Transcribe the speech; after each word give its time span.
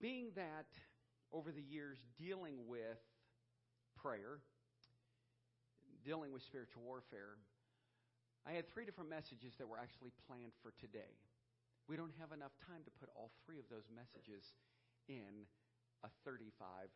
Being 0.00 0.32
that 0.34 0.72
over 1.28 1.52
the 1.52 1.60
years 1.60 2.00
dealing 2.16 2.64
with 2.66 2.98
prayer, 4.00 4.40
dealing 6.04 6.32
with 6.32 6.42
spiritual 6.42 6.82
warfare, 6.82 7.36
I 8.48 8.56
had 8.56 8.64
three 8.64 8.88
different 8.88 9.12
messages 9.12 9.52
that 9.60 9.68
were 9.68 9.76
actually 9.76 10.16
planned 10.24 10.56
for 10.64 10.72
today. 10.80 11.20
We 11.84 12.00
don't 12.00 12.16
have 12.16 12.32
enough 12.32 12.56
time 12.64 12.80
to 12.88 12.92
put 12.96 13.12
all 13.12 13.28
three 13.44 13.60
of 13.60 13.68
those 13.68 13.92
messages 13.92 14.56
in 15.04 15.44
a 16.00 16.08
35 16.24 16.88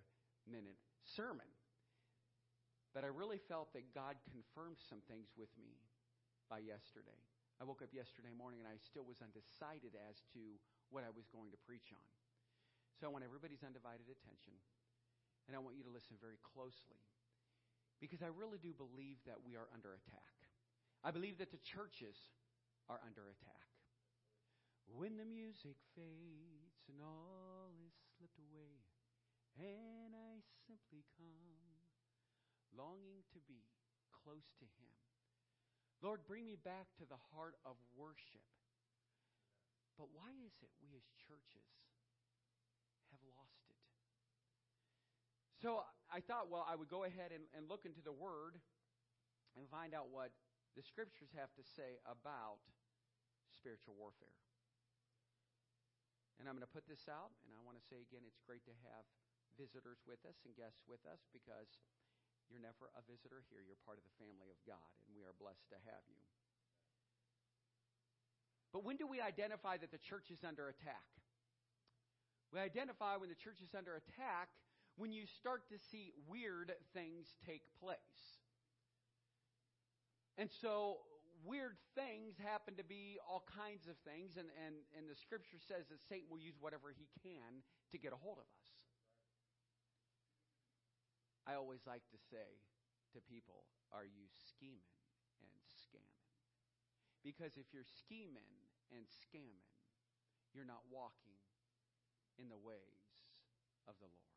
minute 0.48 0.80
sermon. 1.04 1.50
But 2.96 3.04
I 3.04 3.12
really 3.12 3.42
felt 3.42 3.74
that 3.76 3.92
God 3.92 4.16
confirmed 4.32 4.80
some 4.80 5.04
things 5.04 5.28
with 5.36 5.52
me 5.60 5.76
by 6.48 6.64
yesterday. 6.64 7.20
I 7.60 7.68
woke 7.68 7.84
up 7.84 7.92
yesterday 7.92 8.32
morning 8.32 8.64
and 8.64 8.70
I 8.70 8.80
still 8.80 9.04
was 9.04 9.20
undecided 9.20 9.92
as 10.08 10.24
to 10.32 10.40
what 10.88 11.04
I 11.04 11.12
was 11.12 11.28
going 11.28 11.52
to 11.52 11.60
preach 11.68 11.92
on. 11.92 12.08
So 13.00 13.06
I 13.06 13.10
want 13.10 13.26
everybody's 13.26 13.66
undivided 13.66 14.06
attention, 14.06 14.54
and 15.46 15.52
I 15.52 15.60
want 15.60 15.74
you 15.74 15.84
to 15.84 15.92
listen 15.92 16.14
very 16.22 16.38
closely 16.40 17.02
because 17.98 18.22
I 18.22 18.30
really 18.30 18.58
do 18.62 18.70
believe 18.70 19.18
that 19.26 19.42
we 19.42 19.58
are 19.58 19.66
under 19.74 19.94
attack. 19.98 20.34
I 21.02 21.10
believe 21.10 21.36
that 21.42 21.50
the 21.50 21.60
churches 21.60 22.16
are 22.88 23.02
under 23.02 23.28
attack. 23.28 23.68
When 24.86 25.16
the 25.16 25.26
music 25.26 25.80
fades 25.96 26.84
and 26.86 27.00
all 27.00 27.72
is 27.82 27.96
slipped 28.14 28.38
away, 28.38 28.84
and 29.58 30.12
I 30.14 30.42
simply 30.66 31.06
come 31.14 31.74
longing 32.74 33.22
to 33.34 33.40
be 33.46 33.62
close 34.10 34.50
to 34.58 34.66
Him. 34.66 34.92
Lord, 36.02 36.26
bring 36.26 36.44
me 36.44 36.58
back 36.58 36.90
to 36.98 37.06
the 37.06 37.20
heart 37.32 37.56
of 37.64 37.78
worship. 37.94 38.44
But 39.96 40.10
why 40.10 40.34
is 40.42 40.58
it 40.58 40.74
we 40.82 40.90
as 40.98 41.06
churches 41.14 41.70
have 43.14 43.22
lost 43.30 43.62
it? 43.70 43.78
So 45.64 45.80
I 46.12 46.20
thought, 46.20 46.52
well, 46.52 46.68
I 46.68 46.76
would 46.76 46.92
go 46.92 47.08
ahead 47.08 47.32
and, 47.32 47.48
and 47.56 47.64
look 47.72 47.88
into 47.88 48.04
the 48.04 48.12
Word 48.12 48.60
and 49.56 49.64
find 49.72 49.96
out 49.96 50.12
what 50.12 50.28
the 50.76 50.84
Scriptures 50.84 51.32
have 51.40 51.48
to 51.56 51.64
say 51.64 51.96
about 52.04 52.60
spiritual 53.48 53.96
warfare. 53.96 54.36
And 56.36 56.44
I'm 56.44 56.52
going 56.52 56.68
to 56.68 56.76
put 56.76 56.84
this 56.84 57.08
out, 57.08 57.32
and 57.48 57.56
I 57.56 57.64
want 57.64 57.80
to 57.80 57.84
say 57.88 58.04
again, 58.04 58.28
it's 58.28 58.44
great 58.44 58.60
to 58.68 58.76
have 58.92 59.08
visitors 59.56 60.04
with 60.04 60.20
us 60.28 60.36
and 60.44 60.52
guests 60.52 60.84
with 60.84 61.00
us 61.08 61.24
because 61.32 61.80
you're 62.52 62.60
never 62.60 62.92
a 62.92 63.00
visitor 63.08 63.40
here. 63.48 63.64
You're 63.64 63.80
part 63.88 63.96
of 63.96 64.04
the 64.04 64.12
family 64.20 64.52
of 64.52 64.60
God, 64.68 64.92
and 65.08 65.16
we 65.16 65.24
are 65.24 65.32
blessed 65.40 65.64
to 65.72 65.80
have 65.88 66.04
you. 66.12 66.20
But 68.68 68.84
when 68.84 69.00
do 69.00 69.08
we 69.08 69.24
identify 69.24 69.80
that 69.80 69.88
the 69.88 70.02
church 70.04 70.28
is 70.28 70.44
under 70.44 70.68
attack? 70.68 71.08
We 72.52 72.60
identify 72.60 73.16
when 73.16 73.32
the 73.32 73.40
church 73.40 73.64
is 73.64 73.72
under 73.72 73.96
attack 73.96 74.52
when 74.96 75.12
you 75.12 75.26
start 75.26 75.68
to 75.70 75.78
see 75.90 76.12
weird 76.28 76.72
things 76.92 77.34
take 77.46 77.62
place. 77.82 78.38
And 80.38 80.50
so, 80.50 80.98
weird 81.46 81.76
things 81.94 82.34
happen 82.38 82.74
to 82.78 82.86
be 82.86 83.18
all 83.22 83.46
kinds 83.46 83.86
of 83.86 83.94
things, 84.02 84.34
and, 84.38 84.48
and, 84.58 84.74
and 84.98 85.06
the 85.06 85.14
scripture 85.14 85.58
says 85.58 85.86
that 85.90 86.02
Satan 86.02 86.26
will 86.30 86.42
use 86.42 86.58
whatever 86.58 86.90
he 86.90 87.06
can 87.22 87.62
to 87.92 87.98
get 87.98 88.10
a 88.10 88.18
hold 88.18 88.38
of 88.38 88.46
us. 88.46 88.66
I 91.46 91.54
always 91.54 91.84
like 91.86 92.02
to 92.10 92.18
say 92.32 92.58
to 93.12 93.20
people, 93.20 93.68
Are 93.92 94.06
you 94.08 94.26
scheming 94.30 94.98
and 95.44 95.54
scamming? 95.70 96.24
Because 97.22 97.56
if 97.56 97.70
you're 97.72 97.86
scheming 97.86 98.50
and 98.90 99.04
scamming, 99.06 99.74
you're 100.52 100.68
not 100.68 100.82
walking 100.90 101.38
in 102.38 102.48
the 102.48 102.58
ways 102.58 103.28
of 103.86 103.94
the 104.00 104.08
Lord. 104.08 104.33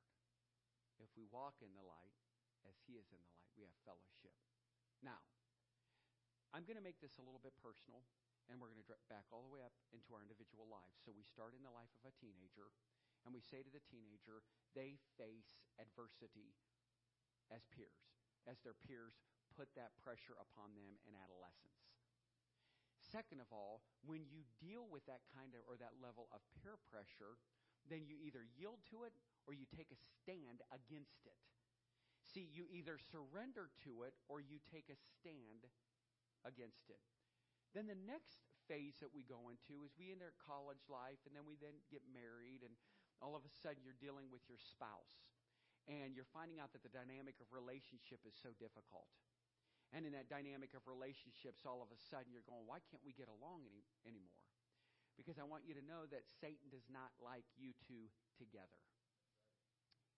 If 0.98 1.09
we 1.14 1.30
walk 1.30 1.62
in 1.62 1.73
the 1.78 1.86
light 1.86 2.17
as 2.66 2.78
He 2.86 2.98
is 2.98 3.08
in 3.14 3.20
the 3.22 3.32
light, 3.33 3.54
we 3.54 3.66
have 3.66 3.76
fellowship. 3.86 4.33
Now, 5.02 5.21
I'm 6.55 6.66
going 6.66 6.80
to 6.80 6.86
make 6.86 6.98
this 7.04 7.21
a 7.21 7.26
little 7.26 7.42
bit 7.44 7.54
personal, 7.61 8.02
and 8.49 8.58
we're 8.58 8.71
going 8.71 8.82
to 8.82 8.89
back 9.11 9.30
all 9.30 9.45
the 9.45 9.54
way 9.54 9.61
up 9.61 9.76
into 9.94 10.16
our 10.16 10.23
individual 10.23 10.66
lives. 10.66 10.98
So 11.04 11.14
we 11.14 11.27
start 11.27 11.54
in 11.54 11.61
the 11.61 11.73
life 11.73 11.92
of 12.02 12.10
a 12.10 12.14
teenager, 12.17 12.73
and 13.27 13.36
we 13.36 13.44
say 13.44 13.61
to 13.61 13.70
the 13.70 13.83
teenager, 13.83 14.42
they 14.73 14.98
face 15.20 15.60
adversity 15.77 16.55
as 17.54 17.67
peers, 17.70 18.16
as 18.50 18.60
their 18.64 18.76
peers 18.76 19.20
put 19.54 19.70
that 19.76 19.95
pressure 20.02 20.36
upon 20.39 20.73
them 20.73 20.98
in 21.05 21.14
adolescence. 21.14 21.88
Second 23.00 23.39
of 23.39 23.48
all, 23.54 23.86
when 24.04 24.27
you 24.27 24.44
deal 24.60 24.83
with 24.89 25.05
that 25.08 25.23
kind 25.32 25.55
of 25.55 25.64
or 25.64 25.80
that 25.80 25.95
level 26.02 26.27
of 26.33 26.44
peer 26.60 26.76
pressure, 26.92 27.39
then 27.88 28.04
you 28.04 28.20
either 28.20 28.44
yield 28.58 28.83
to 28.92 29.08
it 29.08 29.16
or 29.47 29.55
you 29.55 29.63
take 29.71 29.89
a 29.89 29.99
stand 30.19 30.59
against 30.69 31.23
it. 31.23 31.39
See, 32.27 32.52
you 32.52 32.67
either 32.69 32.99
surrender 32.99 33.71
to 33.87 34.03
it 34.03 34.13
or 34.27 34.43
you 34.43 34.59
take 34.67 34.91
a 34.91 34.99
stand 35.15 35.63
against 36.43 36.91
it. 36.91 36.99
Then 37.71 37.87
the 37.87 37.97
next 37.97 38.43
phase 38.67 38.99
that 38.99 39.15
we 39.15 39.23
go 39.23 39.47
into 39.47 39.87
is 39.87 39.95
we 39.95 40.11
enter 40.11 40.35
college 40.43 40.83
life 40.91 41.23
and 41.23 41.31
then 41.31 41.47
we 41.47 41.55
then 41.55 41.80
get 41.87 42.03
married 42.11 42.67
and 42.67 42.75
all 43.23 43.33
of 43.33 43.47
a 43.47 43.53
sudden 43.63 43.80
you're 43.81 43.97
dealing 43.97 44.27
with 44.27 44.43
your 44.52 44.59
spouse 44.59 45.31
and 45.87 46.11
you're 46.11 46.27
finding 46.35 46.59
out 46.59 46.75
that 46.75 46.83
the 46.83 46.91
dynamic 46.91 47.39
of 47.39 47.47
relationship 47.55 48.19
is 48.27 48.35
so 48.35 48.52
difficult. 48.59 49.08
And 49.95 50.03
in 50.03 50.11
that 50.19 50.27
dynamic 50.27 50.75
of 50.75 50.83
relationships, 50.83 51.64
all 51.64 51.79
of 51.79 51.87
a 51.95 51.99
sudden 52.11 52.27
you're 52.35 52.43
going, 52.43 52.67
why 52.67 52.83
can't 52.91 53.03
we 53.08 53.15
get 53.15 53.31
along 53.31 53.64
any, 53.64 53.87
anymore? 54.03 54.43
Because 55.15 55.39
I 55.39 55.47
want 55.47 55.64
you 55.64 55.71
to 55.79 55.85
know 55.87 56.03
that 56.11 56.27
Satan 56.27 56.67
does 56.67 56.91
not 56.91 57.15
like 57.23 57.47
you 57.55 57.71
two 57.87 58.11
together. 58.35 58.83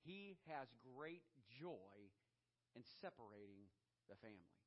He 0.06 0.40
has 0.48 0.72
great 0.96 1.24
joy 1.48 2.12
in 2.76 2.84
separating 3.02 3.68
the 4.08 4.18
family. 4.20 4.60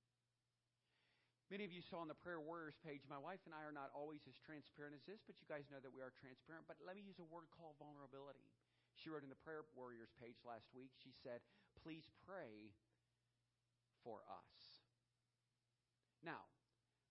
Many 1.52 1.68
of 1.68 1.74
you 1.74 1.84
saw 1.84 2.00
on 2.00 2.08
the 2.08 2.16
Prayer 2.16 2.40
Warriors 2.40 2.80
page, 2.80 3.04
my 3.12 3.20
wife 3.20 3.44
and 3.44 3.52
I 3.52 3.60
are 3.68 3.76
not 3.76 3.92
always 3.92 4.24
as 4.24 4.40
transparent 4.40 4.96
as 4.96 5.04
this, 5.04 5.20
but 5.20 5.36
you 5.36 5.44
guys 5.44 5.68
know 5.68 5.84
that 5.84 5.92
we 5.92 6.00
are 6.00 6.14
transparent. 6.16 6.64
But 6.64 6.80
let 6.80 6.96
me 6.96 7.04
use 7.04 7.20
a 7.20 7.28
word 7.28 7.52
called 7.52 7.76
vulnerability. 7.76 8.48
She 8.96 9.12
wrote 9.12 9.20
in 9.20 9.28
the 9.28 9.44
Prayer 9.44 9.60
Warriors 9.76 10.16
page 10.16 10.40
last 10.48 10.72
week, 10.72 10.96
she 10.96 11.12
said, 11.12 11.44
Please 11.76 12.08
pray 12.24 12.72
for 14.00 14.24
us. 14.32 14.80
Now, 16.24 16.48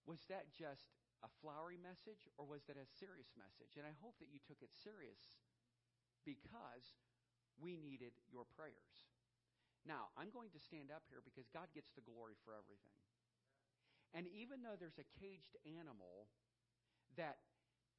was 0.09 0.25
that 0.33 0.49
just 0.49 0.89
a 1.21 1.29
flowery 1.41 1.77
message 1.77 2.25
or 2.41 2.49
was 2.49 2.65
that 2.65 2.81
a 2.81 2.87
serious 2.97 3.29
message? 3.37 3.77
And 3.77 3.85
I 3.85 3.93
hope 4.01 4.17
that 4.17 4.33
you 4.33 4.41
took 4.41 4.65
it 4.65 4.73
serious 4.73 5.21
because 6.25 6.97
we 7.59 7.75
needed 7.75 8.13
your 8.31 8.45
prayers. 8.55 9.07
Now, 9.83 10.13
I'm 10.13 10.29
going 10.29 10.53
to 10.53 10.61
stand 10.61 10.93
up 10.93 11.03
here 11.09 11.25
because 11.25 11.49
God 11.49 11.67
gets 11.73 11.89
the 11.97 12.05
glory 12.05 12.37
for 12.45 12.53
everything. 12.53 13.01
And 14.13 14.27
even 14.29 14.61
though 14.61 14.77
there's 14.77 14.99
a 15.01 15.07
caged 15.17 15.55
animal 15.65 16.29
that, 17.17 17.41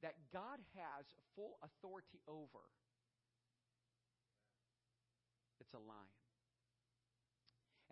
that 0.05 0.15
God 0.31 0.61
has 0.77 1.05
full 1.35 1.59
authority 1.59 2.21
over, 2.29 2.63
it's 5.59 5.73
a 5.73 5.81
lion. 5.81 6.23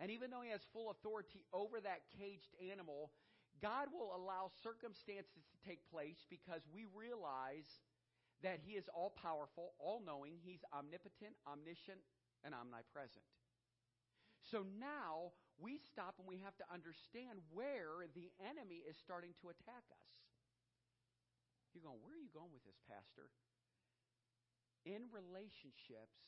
And 0.00 0.10
even 0.10 0.30
though 0.30 0.42
he 0.42 0.50
has 0.50 0.64
full 0.72 0.90
authority 0.90 1.44
over 1.52 1.78
that 1.82 2.08
caged 2.16 2.54
animal, 2.58 3.10
God 3.60 3.92
will 3.92 4.10
allow 4.16 4.50
circumstances 4.62 5.46
to 5.46 5.56
take 5.62 5.78
place 5.90 6.26
because 6.30 6.62
we 6.72 6.86
realize 6.90 7.68
that 8.42 8.58
he 8.62 8.74
is 8.74 8.90
all 8.90 9.14
powerful, 9.14 9.74
all 9.78 10.02
knowing, 10.02 10.38
he's 10.42 10.66
omnipotent, 10.74 11.38
omniscient, 11.46 12.02
and 12.42 12.54
omnipresent. 12.54 13.24
So 14.42 14.66
now 14.66 15.30
we 15.62 15.78
stop 15.78 16.18
and 16.18 16.26
we 16.26 16.42
have 16.42 16.58
to 16.58 16.66
understand 16.66 17.38
where 17.54 18.10
the 18.18 18.34
enemy 18.42 18.82
is 18.82 18.98
starting 18.98 19.32
to 19.42 19.54
attack 19.54 19.86
us. 19.94 20.10
You're 21.70 21.86
going, 21.86 22.02
where 22.02 22.18
are 22.18 22.20
you 22.20 22.34
going 22.34 22.52
with 22.52 22.66
this, 22.66 22.82
Pastor? 22.84 23.30
In 24.84 25.06
relationships, 25.14 26.18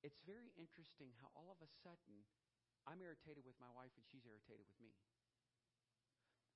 it's 0.00 0.18
very 0.24 0.50
interesting 0.56 1.12
how 1.20 1.30
all 1.36 1.52
of 1.52 1.60
a 1.60 1.70
sudden 1.84 2.26
I'm 2.88 2.98
irritated 2.98 3.46
with 3.46 3.54
my 3.62 3.70
wife 3.70 3.94
and 3.94 4.02
she's 4.08 4.26
irritated 4.26 4.66
with 4.66 4.80
me. 4.82 4.90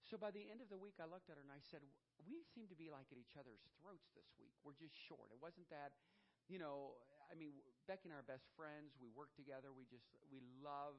So 0.07 0.15
by 0.15 0.31
the 0.31 0.47
end 0.47 0.63
of 0.63 0.71
the 0.71 0.79
week, 0.79 1.03
I 1.03 1.11
looked 1.11 1.27
at 1.27 1.35
her 1.35 1.43
and 1.43 1.51
I 1.51 1.59
said, 1.59 1.83
We 2.23 2.47
seem 2.55 2.71
to 2.71 2.79
be 2.79 2.89
like 2.95 3.11
at 3.11 3.19
each 3.19 3.35
other's 3.35 3.67
throats 3.83 4.07
this 4.15 4.31
week. 4.39 4.55
We're 4.63 4.79
just 4.79 4.95
short. 4.95 5.35
It 5.35 5.43
wasn't 5.43 5.67
that, 5.75 5.99
you 6.47 6.63
know, 6.63 6.95
I 7.27 7.35
mean, 7.35 7.59
Becky 7.91 8.07
and 8.07 8.15
I 8.15 8.23
are 8.23 8.27
best 8.27 8.47
friends. 8.55 8.95
We 9.03 9.11
work 9.11 9.35
together. 9.35 9.75
We 9.75 9.83
just, 9.91 10.07
we 10.31 10.39
love 10.63 10.95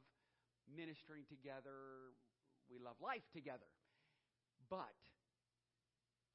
ministering 0.67 1.23
together. 1.31 2.11
We 2.67 2.83
love 2.83 2.99
life 2.99 3.23
together. 3.31 3.71
But 4.67 4.99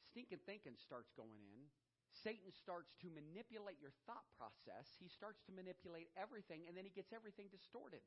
stinking 0.09 0.41
thinking 0.49 0.81
starts 0.81 1.13
going 1.13 1.45
in 1.45 1.69
Satan 2.13 2.53
starts 2.53 2.93
to 3.01 3.09
manipulate 3.09 3.81
your 3.81 3.97
thought 4.05 4.29
process. 4.37 4.93
He 5.01 5.09
starts 5.09 5.41
to 5.49 5.53
manipulate 5.57 6.13
everything, 6.13 6.69
and 6.69 6.77
then 6.77 6.85
he 6.85 6.93
gets 6.93 7.09
everything 7.09 7.49
distorted. 7.49 8.05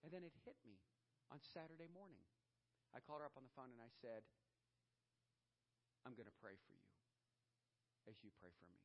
And 0.00 0.08
then 0.08 0.24
it 0.24 0.32
hit 0.48 0.56
me 0.64 0.80
on 1.28 1.38
Saturday 1.52 1.92
morning. 1.92 2.24
I 2.92 3.00
called 3.00 3.24
her 3.24 3.28
up 3.28 3.36
on 3.40 3.44
the 3.44 3.54
phone 3.56 3.72
and 3.72 3.80
I 3.80 3.88
said, 4.04 4.24
I'm 6.04 6.12
going 6.12 6.28
to 6.28 6.40
pray 6.40 6.56
for 6.68 6.76
you 6.76 6.88
as 8.04 8.20
you 8.20 8.30
pray 8.36 8.52
for 8.52 8.68
me. 8.68 8.82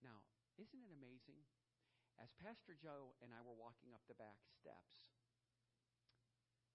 Now, 0.00 0.24
isn't 0.56 0.80
it 0.80 0.92
amazing? 0.94 1.44
As 2.16 2.30
Pastor 2.38 2.78
Joe 2.78 3.18
and 3.20 3.34
I 3.34 3.42
were 3.42 3.56
walking 3.56 3.90
up 3.90 4.04
the 4.06 4.14
back 4.14 4.38
steps, 4.54 5.10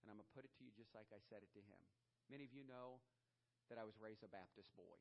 and 0.03 0.11
I'm 0.11 0.19
going 0.19 0.27
to 0.27 0.35
put 0.35 0.43
it 0.43 0.51
to 0.59 0.61
you 0.67 0.71
just 0.75 0.91
like 0.91 1.07
I 1.15 1.23
said 1.31 1.45
it 1.45 1.51
to 1.55 1.63
him. 1.63 1.79
Many 2.27 2.43
of 2.43 2.51
you 2.51 2.67
know 2.67 2.99
that 3.71 3.79
I 3.79 3.87
was 3.87 3.95
raised 4.01 4.25
a 4.25 4.31
Baptist 4.31 4.73
boy. 4.75 4.99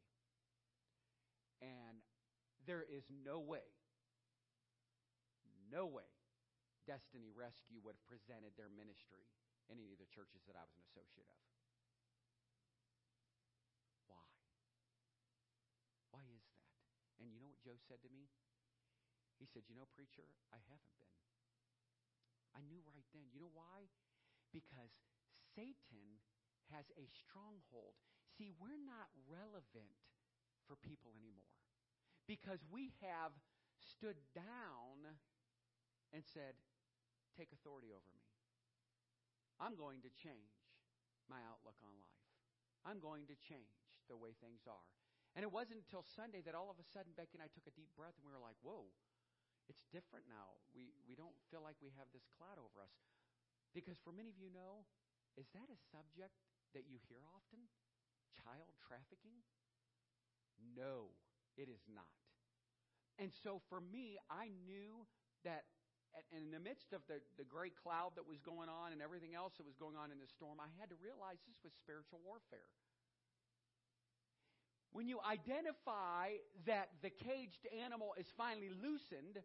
And 1.59 2.07
there 2.69 2.87
is 2.87 3.03
no 3.11 3.43
way, 3.43 3.67
no 5.73 5.91
way 5.91 6.07
Destiny 6.87 7.35
Rescue 7.35 7.83
would 7.83 7.99
have 7.99 8.07
presented 8.07 8.55
their 8.55 8.71
ministry 8.71 9.27
in 9.27 9.48
any 9.71 9.93
of 9.93 9.99
the 10.01 10.09
churches 10.13 10.43
that 10.49 10.57
I 10.57 10.65
was 10.65 10.75
an 10.77 10.85
associate 10.89 11.29
of. 11.29 11.41
Why? 14.09 14.25
Why 16.11 16.25
is 16.35 16.45
that? 16.53 16.69
And 17.21 17.33
you 17.33 17.41
know 17.41 17.49
what 17.49 17.63
Joe 17.65 17.79
said 17.89 18.03
to 18.03 18.11
me? 18.13 18.29
He 19.39 19.47
said, 19.47 19.65
You 19.69 19.77
know, 19.79 19.87
preacher, 19.95 20.27
I 20.53 20.59
haven't 20.69 20.97
been. 20.99 21.17
I 22.57 22.61
knew 22.67 22.83
right 22.85 23.07
then. 23.15 23.31
You 23.33 23.41
know 23.41 23.53
why? 23.55 23.89
Because 24.53 24.93
Satan 25.55 26.21
has 26.73 26.91
a 26.97 27.07
stronghold. 27.09 27.97
See, 28.37 28.53
we're 28.59 28.81
not 28.81 29.09
relevant 29.29 29.97
for 30.67 30.77
people 30.77 31.13
anymore 31.17 31.57
because 32.27 32.61
we 32.69 32.93
have 33.01 33.33
stood 33.81 34.19
down 34.35 35.17
and 36.13 36.23
said, 36.25 36.55
Take 37.37 37.53
authority 37.53 37.89
over 37.93 38.11
me. 38.13 38.28
I'm 39.59 39.75
going 39.75 40.01
to 40.07 40.11
change 40.15 40.55
my 41.27 41.43
outlook 41.47 41.77
on 41.83 41.93
life. 41.99 42.25
I'm 42.87 43.03
going 43.03 43.27
to 43.29 43.37
change 43.37 43.75
the 44.07 44.17
way 44.17 44.33
things 44.39 44.65
are. 44.71 44.89
And 45.37 45.45
it 45.45 45.53
wasn't 45.53 45.85
until 45.85 46.03
Sunday 46.03 46.41
that 46.49 46.57
all 46.57 46.73
of 46.73 46.81
a 46.81 46.87
sudden 46.87 47.13
Becky 47.15 47.37
and 47.37 47.45
I 47.45 47.53
took 47.53 47.69
a 47.69 47.75
deep 47.75 47.93
breath 47.95 48.17
and 48.17 48.25
we 48.25 48.33
were 48.33 48.43
like, 48.43 48.57
whoa, 48.65 48.89
it's 49.69 49.85
different 49.93 50.25
now. 50.25 50.57
We, 50.73 50.97
we 51.05 51.13
don't 51.13 51.37
feel 51.53 51.61
like 51.61 51.77
we 51.85 51.93
have 52.01 52.09
this 52.11 52.25
cloud 52.39 52.57
over 52.57 52.81
us. 52.81 52.95
Because 53.77 54.01
for 54.01 54.11
many 54.11 54.33
of 54.33 54.41
you 54.41 54.49
know, 54.49 54.89
is 55.37 55.53
that 55.53 55.69
a 55.69 55.79
subject 55.93 56.35
that 56.73 56.89
you 56.89 56.97
hear 57.07 57.21
often? 57.37 57.69
Child 58.33 58.73
trafficking? 58.81 59.45
No, 60.59 61.13
it 61.61 61.69
is 61.69 61.85
not. 61.87 62.11
And 63.21 63.31
so 63.31 63.61
for 63.69 63.79
me, 63.83 64.17
I 64.33 64.51
knew 64.65 65.05
that 65.45 65.69
and 66.33 66.45
in 66.45 66.53
the 66.53 66.61
midst 66.61 66.93
of 66.93 67.01
the, 67.09 67.21
the 67.37 67.45
great 67.45 67.77
cloud 67.79 68.17
that 68.17 68.27
was 68.27 68.41
going 68.41 68.69
on 68.69 68.93
and 68.93 69.01
everything 69.01 69.35
else 69.35 69.55
that 69.57 69.67
was 69.67 69.77
going 69.77 69.97
on 69.97 70.11
in 70.13 70.19
the 70.19 70.29
storm, 70.29 70.61
I 70.61 70.69
had 70.81 70.91
to 70.91 70.99
realize 71.01 71.41
this 71.47 71.61
was 71.65 71.73
spiritual 71.79 72.21
warfare. 72.25 72.69
When 74.93 75.07
you 75.07 75.21
identify 75.21 76.41
that 76.67 76.89
the 77.05 77.13
caged 77.13 77.69
animal 77.85 78.17
is 78.17 78.27
finally 78.37 78.73
loosened, 78.73 79.37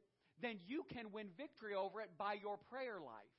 then 0.41 0.57
you 0.65 0.85
can 0.87 1.11
win 1.11 1.27
victory 1.37 1.75
over 1.75 2.01
it 2.01 2.09
by 2.17 2.39
your 2.39 2.57
prayer 2.71 2.99
life. 2.99 3.35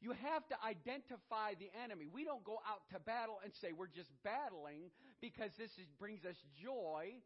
You 0.00 0.12
have 0.12 0.46
to 0.48 0.56
identify 0.62 1.58
the 1.58 1.72
enemy. 1.82 2.06
We 2.06 2.22
don't 2.24 2.44
go 2.44 2.62
out 2.62 2.86
to 2.94 3.00
battle 3.00 3.40
and 3.42 3.52
say 3.60 3.72
we're 3.74 3.90
just 3.90 4.12
battling 4.22 4.94
because 5.20 5.50
this 5.58 5.72
is, 5.74 5.90
brings 5.98 6.24
us 6.24 6.38
joy. 6.54 7.18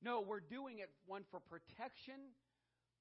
No, 0.00 0.24
we're 0.24 0.40
doing 0.40 0.78
it, 0.78 0.88
one, 1.04 1.24
for 1.30 1.38
protection. 1.38 2.32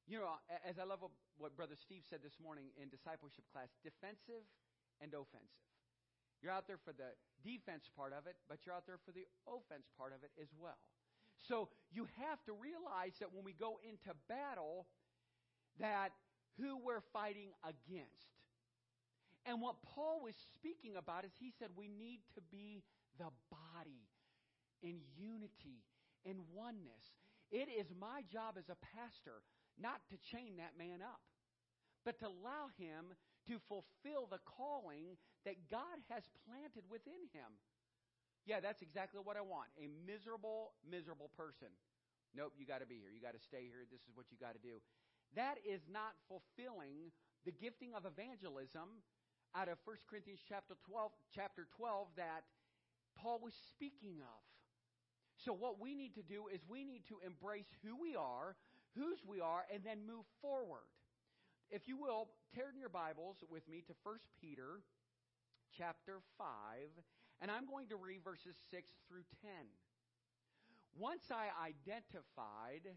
You 0.07 0.19
know, 0.19 0.35
as 0.67 0.79
I 0.79 0.83
love 0.83 0.99
what 1.37 1.55
Brother 1.55 1.77
Steve 1.77 2.03
said 2.09 2.19
this 2.23 2.37
morning 2.41 2.73
in 2.75 2.89
discipleship 2.89 3.45
class 3.53 3.69
defensive 3.83 4.43
and 4.99 5.13
offensive. 5.13 5.65
You're 6.41 6.53
out 6.53 6.65
there 6.65 6.81
for 6.81 6.93
the 6.93 7.13
defense 7.45 7.89
part 7.93 8.13
of 8.13 8.25
it, 8.25 8.35
but 8.49 8.65
you're 8.65 8.73
out 8.73 8.89
there 8.89 8.97
for 9.05 9.13
the 9.13 9.29
offense 9.45 9.85
part 9.97 10.13
of 10.13 10.25
it 10.25 10.33
as 10.41 10.49
well. 10.57 10.77
So 11.37 11.69
you 11.93 12.09
have 12.17 12.41
to 12.45 12.53
realize 12.53 13.17
that 13.21 13.33
when 13.33 13.45
we 13.45 13.53
go 13.53 13.77
into 13.85 14.13
battle, 14.29 14.85
that 15.79 16.13
who 16.57 16.77
we're 16.77 17.05
fighting 17.13 17.53
against. 17.61 18.29
And 19.45 19.61
what 19.61 19.81
Paul 19.81 20.21
was 20.21 20.35
speaking 20.53 20.97
about 20.97 21.25
is 21.25 21.31
he 21.39 21.53
said 21.57 21.69
we 21.73 21.89
need 21.89 22.21
to 22.35 22.41
be 22.51 22.83
the 23.17 23.29
body 23.49 24.05
in 24.81 25.01
unity, 25.17 25.81
in 26.25 26.37
oneness. 26.53 27.17
It 27.51 27.69
is 27.69 27.87
my 27.99 28.21
job 28.31 28.57
as 28.57 28.69
a 28.69 28.77
pastor 28.97 29.41
not 29.81 30.05
to 30.13 30.15
chain 30.21 30.61
that 30.61 30.77
man 30.77 31.01
up, 31.01 31.21
but 32.05 32.21
to 32.21 32.29
allow 32.29 32.69
him 32.77 33.17
to 33.49 33.57
fulfill 33.65 34.29
the 34.29 34.41
calling 34.45 35.17
that 35.45 35.57
God 35.69 35.97
has 36.13 36.23
planted 36.45 36.85
within 36.87 37.25
him. 37.33 37.57
Yeah, 38.45 38.61
that's 38.61 38.81
exactly 38.81 39.21
what 39.21 39.37
I 39.37 39.45
want. 39.45 39.69
A 39.77 39.89
miserable, 40.05 40.73
miserable 40.85 41.29
person. 41.37 41.69
Nope, 42.33 42.53
you 42.57 42.65
got 42.65 42.79
to 42.81 42.89
be 42.89 42.97
here. 42.97 43.11
You 43.11 43.21
got 43.21 43.37
to 43.37 43.43
stay 43.43 43.67
here. 43.67 43.85
This 43.89 44.01
is 44.05 44.13
what 44.13 44.29
you 44.31 44.37
got 44.37 44.53
to 44.53 44.63
do. 44.63 44.81
That 45.35 45.59
is 45.65 45.81
not 45.89 46.17
fulfilling 46.29 47.11
the 47.45 47.51
gifting 47.51 47.93
of 47.93 48.05
evangelism 48.05 49.03
out 49.55 49.67
of 49.67 49.77
1 49.83 49.97
Corinthians 50.07 50.39
chapter 50.47 50.77
12, 50.87 51.11
chapter 51.33 51.67
12 51.75 52.07
that 52.15 52.47
Paul 53.19 53.39
was 53.43 53.53
speaking 53.75 54.23
of. 54.23 54.41
So 55.43 55.51
what 55.51 55.81
we 55.81 55.95
need 55.95 56.15
to 56.15 56.23
do 56.23 56.47
is 56.53 56.61
we 56.69 56.85
need 56.85 57.03
to 57.09 57.17
embrace 57.25 57.67
who 57.83 57.99
we 57.99 58.15
are, 58.15 58.55
whose 58.97 59.19
we 59.25 59.39
are, 59.39 59.65
and 59.73 59.83
then 59.83 59.99
move 60.05 60.25
forward. 60.41 60.87
If 61.69 61.87
you 61.87 61.97
will, 61.97 62.27
turn 62.55 62.77
your 62.79 62.89
Bibles 62.89 63.37
with 63.49 63.67
me 63.69 63.83
to 63.87 63.93
1 64.03 64.15
Peter 64.41 64.81
chapter 65.71 66.19
5 66.37 66.47
and 67.41 67.49
I'm 67.49 67.65
going 67.65 67.87
to 67.87 67.95
read 67.95 68.23
verses 68.23 68.55
6 68.69 68.93
through 69.07 69.23
10. 69.41 69.51
Once 70.95 71.31
I 71.31 71.49
identified 71.65 72.93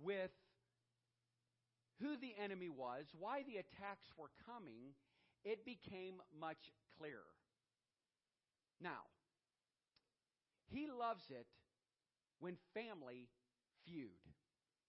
with 0.00 0.30
who 2.00 2.16
the 2.18 2.34
enemy 2.42 2.68
was, 2.68 3.06
why 3.18 3.42
the 3.42 3.56
attacks 3.56 4.12
were 4.18 4.30
coming, 4.44 4.92
it 5.44 5.64
became 5.64 6.20
much 6.38 6.70
clearer. 6.98 7.32
Now, 8.80 9.08
he 10.70 10.86
loves 10.86 11.24
it 11.30 11.46
when 12.38 12.56
family 12.74 13.28
feud. 13.88 14.20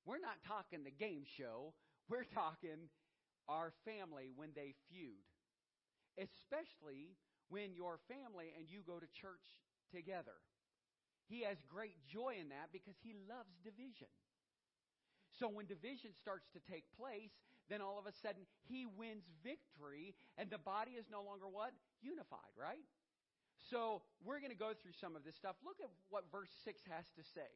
We're 0.06 0.20
not 0.20 0.44
talking 0.44 0.84
the 0.84 0.92
game 0.92 1.24
show, 1.24 1.74
we're 2.12 2.28
talking 2.28 2.92
our 3.48 3.72
family 3.86 4.30
when 4.36 4.50
they 4.56 4.76
feud. 4.92 5.24
Especially 6.20 7.16
when 7.48 7.74
your 7.74 7.98
family 8.12 8.52
and 8.60 8.68
you 8.68 8.84
go 8.86 9.00
to 9.00 9.08
church 9.16 9.48
together. 9.90 10.36
He 11.32 11.46
has 11.46 11.58
great 11.70 11.96
joy 12.10 12.38
in 12.42 12.50
that 12.50 12.74
because 12.74 12.98
he 13.02 13.14
loves 13.30 13.54
division. 13.64 14.10
So 15.38 15.48
when 15.48 15.66
division 15.70 16.12
starts 16.18 16.50
to 16.54 16.60
take 16.60 16.84
place, 16.98 17.32
then 17.70 17.82
all 17.82 18.02
of 18.02 18.10
a 18.10 18.14
sudden 18.22 18.44
he 18.66 18.86
wins 18.86 19.24
victory 19.46 20.18
and 20.38 20.50
the 20.50 20.58
body 20.58 20.98
is 20.98 21.06
no 21.10 21.22
longer 21.22 21.48
what? 21.48 21.72
Unified, 22.02 22.54
right? 22.58 22.84
So 23.70 24.02
we're 24.26 24.42
going 24.42 24.52
to 24.52 24.58
go 24.58 24.74
through 24.74 24.98
some 24.98 25.16
of 25.16 25.24
this 25.24 25.36
stuff. 25.36 25.56
Look 25.64 25.78
at 25.84 25.90
what 26.10 26.26
verse 26.32 26.50
6 26.66 26.82
has 26.90 27.06
to 27.16 27.24
say. 27.24 27.50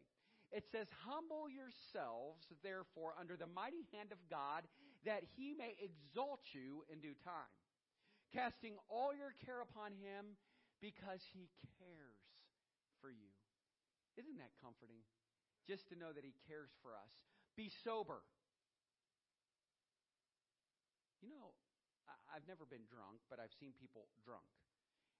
It 0.53 0.69
says, 0.71 0.85
Humble 1.01 1.49
yourselves, 1.49 2.45
therefore, 2.61 3.17
under 3.19 3.35
the 3.35 3.49
mighty 3.49 3.89
hand 3.89 4.13
of 4.13 4.21
God, 4.29 4.63
that 5.03 5.25
he 5.35 5.57
may 5.57 5.73
exalt 5.81 6.45
you 6.53 6.85
in 6.93 7.01
due 7.01 7.17
time 7.25 7.49
casting 8.33 8.73
all 8.89 9.13
your 9.13 9.37
care 9.45 9.61
upon 9.61 9.93
him 10.01 10.33
because 10.81 11.21
he 11.37 11.53
cares 11.77 12.17
for 12.97 13.13
you. 13.13 13.29
Isn't 14.17 14.41
that 14.41 14.51
comforting? 14.57 15.05
Just 15.69 15.87
to 15.93 15.95
know 15.95 16.11
that 16.11 16.25
he 16.25 16.33
cares 16.49 16.73
for 16.81 16.97
us. 16.97 17.13
Be 17.53 17.69
sober. 17.85 18.25
You 21.21 21.29
know, 21.29 21.55
I've 22.33 22.43
never 22.49 22.67
been 22.67 22.83
drunk, 22.89 23.21
but 23.29 23.39
I've 23.39 23.53
seen 23.61 23.71
people 23.77 24.09
drunk. 24.25 24.49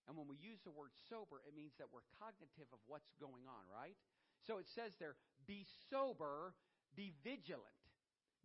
And 0.10 0.20
when 0.20 0.28
we 0.28 0.36
use 0.36 0.60
the 0.68 0.74
word 0.74 0.92
sober, 1.08 1.40
it 1.48 1.56
means 1.56 1.80
that 1.80 1.88
we're 1.88 2.04
cognitive 2.20 2.68
of 2.76 2.82
what's 2.92 3.08
going 3.24 3.48
on, 3.48 3.64
right? 3.72 3.96
So 4.46 4.58
it 4.58 4.68
says 4.68 4.94
there, 5.00 5.16
be 5.48 5.66
sober, 5.90 6.54
be 6.96 7.14
vigilant, 7.24 7.64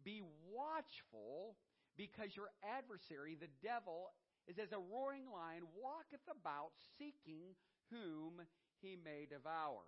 be 0.04 0.22
watchful, 0.46 1.58
because 1.98 2.38
your 2.38 2.54
adversary, 2.62 3.34
the 3.34 3.50
devil, 3.62 4.14
is 4.46 4.58
as 4.62 4.72
a 4.72 4.78
roaring 4.78 5.26
lion 5.26 5.66
walketh 5.74 6.24
about 6.30 6.72
seeking 6.96 7.58
whom 7.90 8.40
he 8.80 8.94
may 8.94 9.26
devour, 9.26 9.82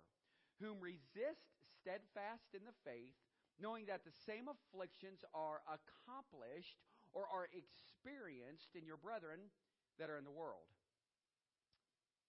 whom 0.59 0.83
resist 0.83 1.47
steadfast 1.79 2.51
in 2.51 2.67
the 2.67 2.75
faith, 2.83 3.15
knowing 3.57 3.87
that 3.87 4.03
the 4.03 4.13
same 4.27 4.51
afflictions 4.51 5.23
are 5.33 5.63
accomplished 5.65 6.83
or 7.15 7.23
are 7.31 7.47
experienced 7.55 8.75
in 8.75 8.83
your 8.83 8.99
brethren 8.99 9.47
that 9.95 10.11
are 10.11 10.19
in 10.19 10.27
the 10.27 10.33
world. 10.33 10.67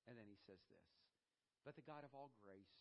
And 0.07 0.15
then 0.15 0.27
he 0.31 0.39
says 0.47 0.63
this 0.71 0.89
But 1.67 1.75
the 1.75 1.87
God 1.87 2.07
of 2.07 2.15
all 2.15 2.31
grace, 2.43 2.79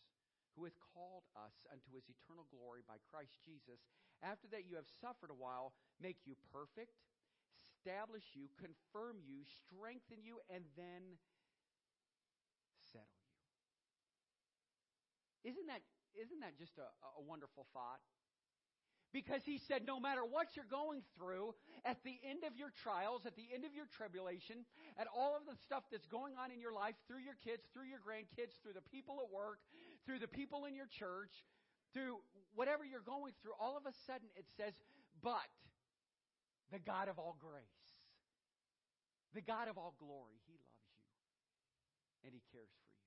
who 0.55 0.65
hath 0.67 0.77
called 0.93 1.23
us 1.35 1.65
unto 1.71 1.89
his 1.95 2.07
eternal 2.11 2.45
glory 2.51 2.83
by 2.83 2.99
Christ 3.07 3.39
Jesus, 3.43 3.79
after 4.21 4.47
that 4.51 4.67
you 4.67 4.75
have 4.75 4.89
suffered 4.99 5.31
a 5.31 5.37
while, 5.37 5.73
make 5.97 6.23
you 6.27 6.35
perfect, 6.51 6.93
establish 7.55 8.35
you, 8.37 8.51
confirm 8.59 9.17
you, 9.25 9.41
strengthen 9.65 10.21
you, 10.21 10.39
and 10.51 10.67
then 10.77 11.17
settle 12.93 13.17
you. 15.43 15.55
Isn't 15.55 15.67
that, 15.67 15.81
isn't 16.13 16.39
that 16.45 16.59
just 16.59 16.77
a, 16.77 16.85
a 17.17 17.23
wonderful 17.23 17.65
thought? 17.73 18.01
Because 19.11 19.43
he 19.43 19.59
said, 19.59 19.83
no 19.83 19.99
matter 19.99 20.23
what 20.23 20.55
you're 20.55 20.69
going 20.71 21.03
through, 21.19 21.51
at 21.83 21.99
the 22.07 22.15
end 22.23 22.47
of 22.47 22.55
your 22.55 22.71
trials, 22.71 23.27
at 23.27 23.35
the 23.35 23.43
end 23.51 23.67
of 23.67 23.75
your 23.75 23.83
tribulation, 23.91 24.63
at 24.95 25.07
all 25.11 25.35
of 25.35 25.43
the 25.43 25.59
stuff 25.67 25.83
that's 25.91 26.07
going 26.07 26.39
on 26.39 26.47
in 26.47 26.63
your 26.63 26.71
life, 26.71 26.95
through 27.11 27.19
your 27.19 27.35
kids, 27.43 27.67
through 27.75 27.91
your 27.91 27.99
grandkids, 27.99 28.55
through 28.63 28.71
the 28.71 28.87
people 28.87 29.19
at 29.19 29.27
work, 29.27 29.59
through 30.05 30.19
the 30.19 30.29
people 30.29 30.65
in 30.65 30.75
your 30.75 30.89
church, 30.89 31.45
through 31.93 32.19
whatever 32.55 32.83
you're 32.83 33.05
going 33.05 33.33
through, 33.41 33.53
all 33.59 33.77
of 33.77 33.85
a 33.85 33.93
sudden 34.07 34.27
it 34.35 34.45
says, 34.57 34.73
but 35.21 35.51
the 36.71 36.79
God 36.79 37.07
of 37.11 37.19
all 37.19 37.35
grace, 37.37 37.91
the 39.35 39.43
God 39.43 39.67
of 39.67 39.77
all 39.77 39.93
glory, 39.99 40.39
he 40.47 40.55
loves 40.55 40.83
you 40.87 42.27
and 42.27 42.31
he 42.33 42.41
cares 42.51 42.71
for 42.79 42.87
you. 42.87 43.05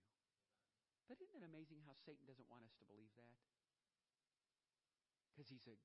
But 1.09 1.21
isn't 1.21 1.37
it 1.37 1.45
amazing 1.45 1.85
how 1.85 1.93
Satan 2.05 2.25
doesn't 2.25 2.49
want 2.49 2.65
us 2.65 2.73
to 2.81 2.85
believe 2.89 3.13
that? 3.21 3.37
Because 5.33 5.51
he's 5.51 5.67
a 5.69 5.77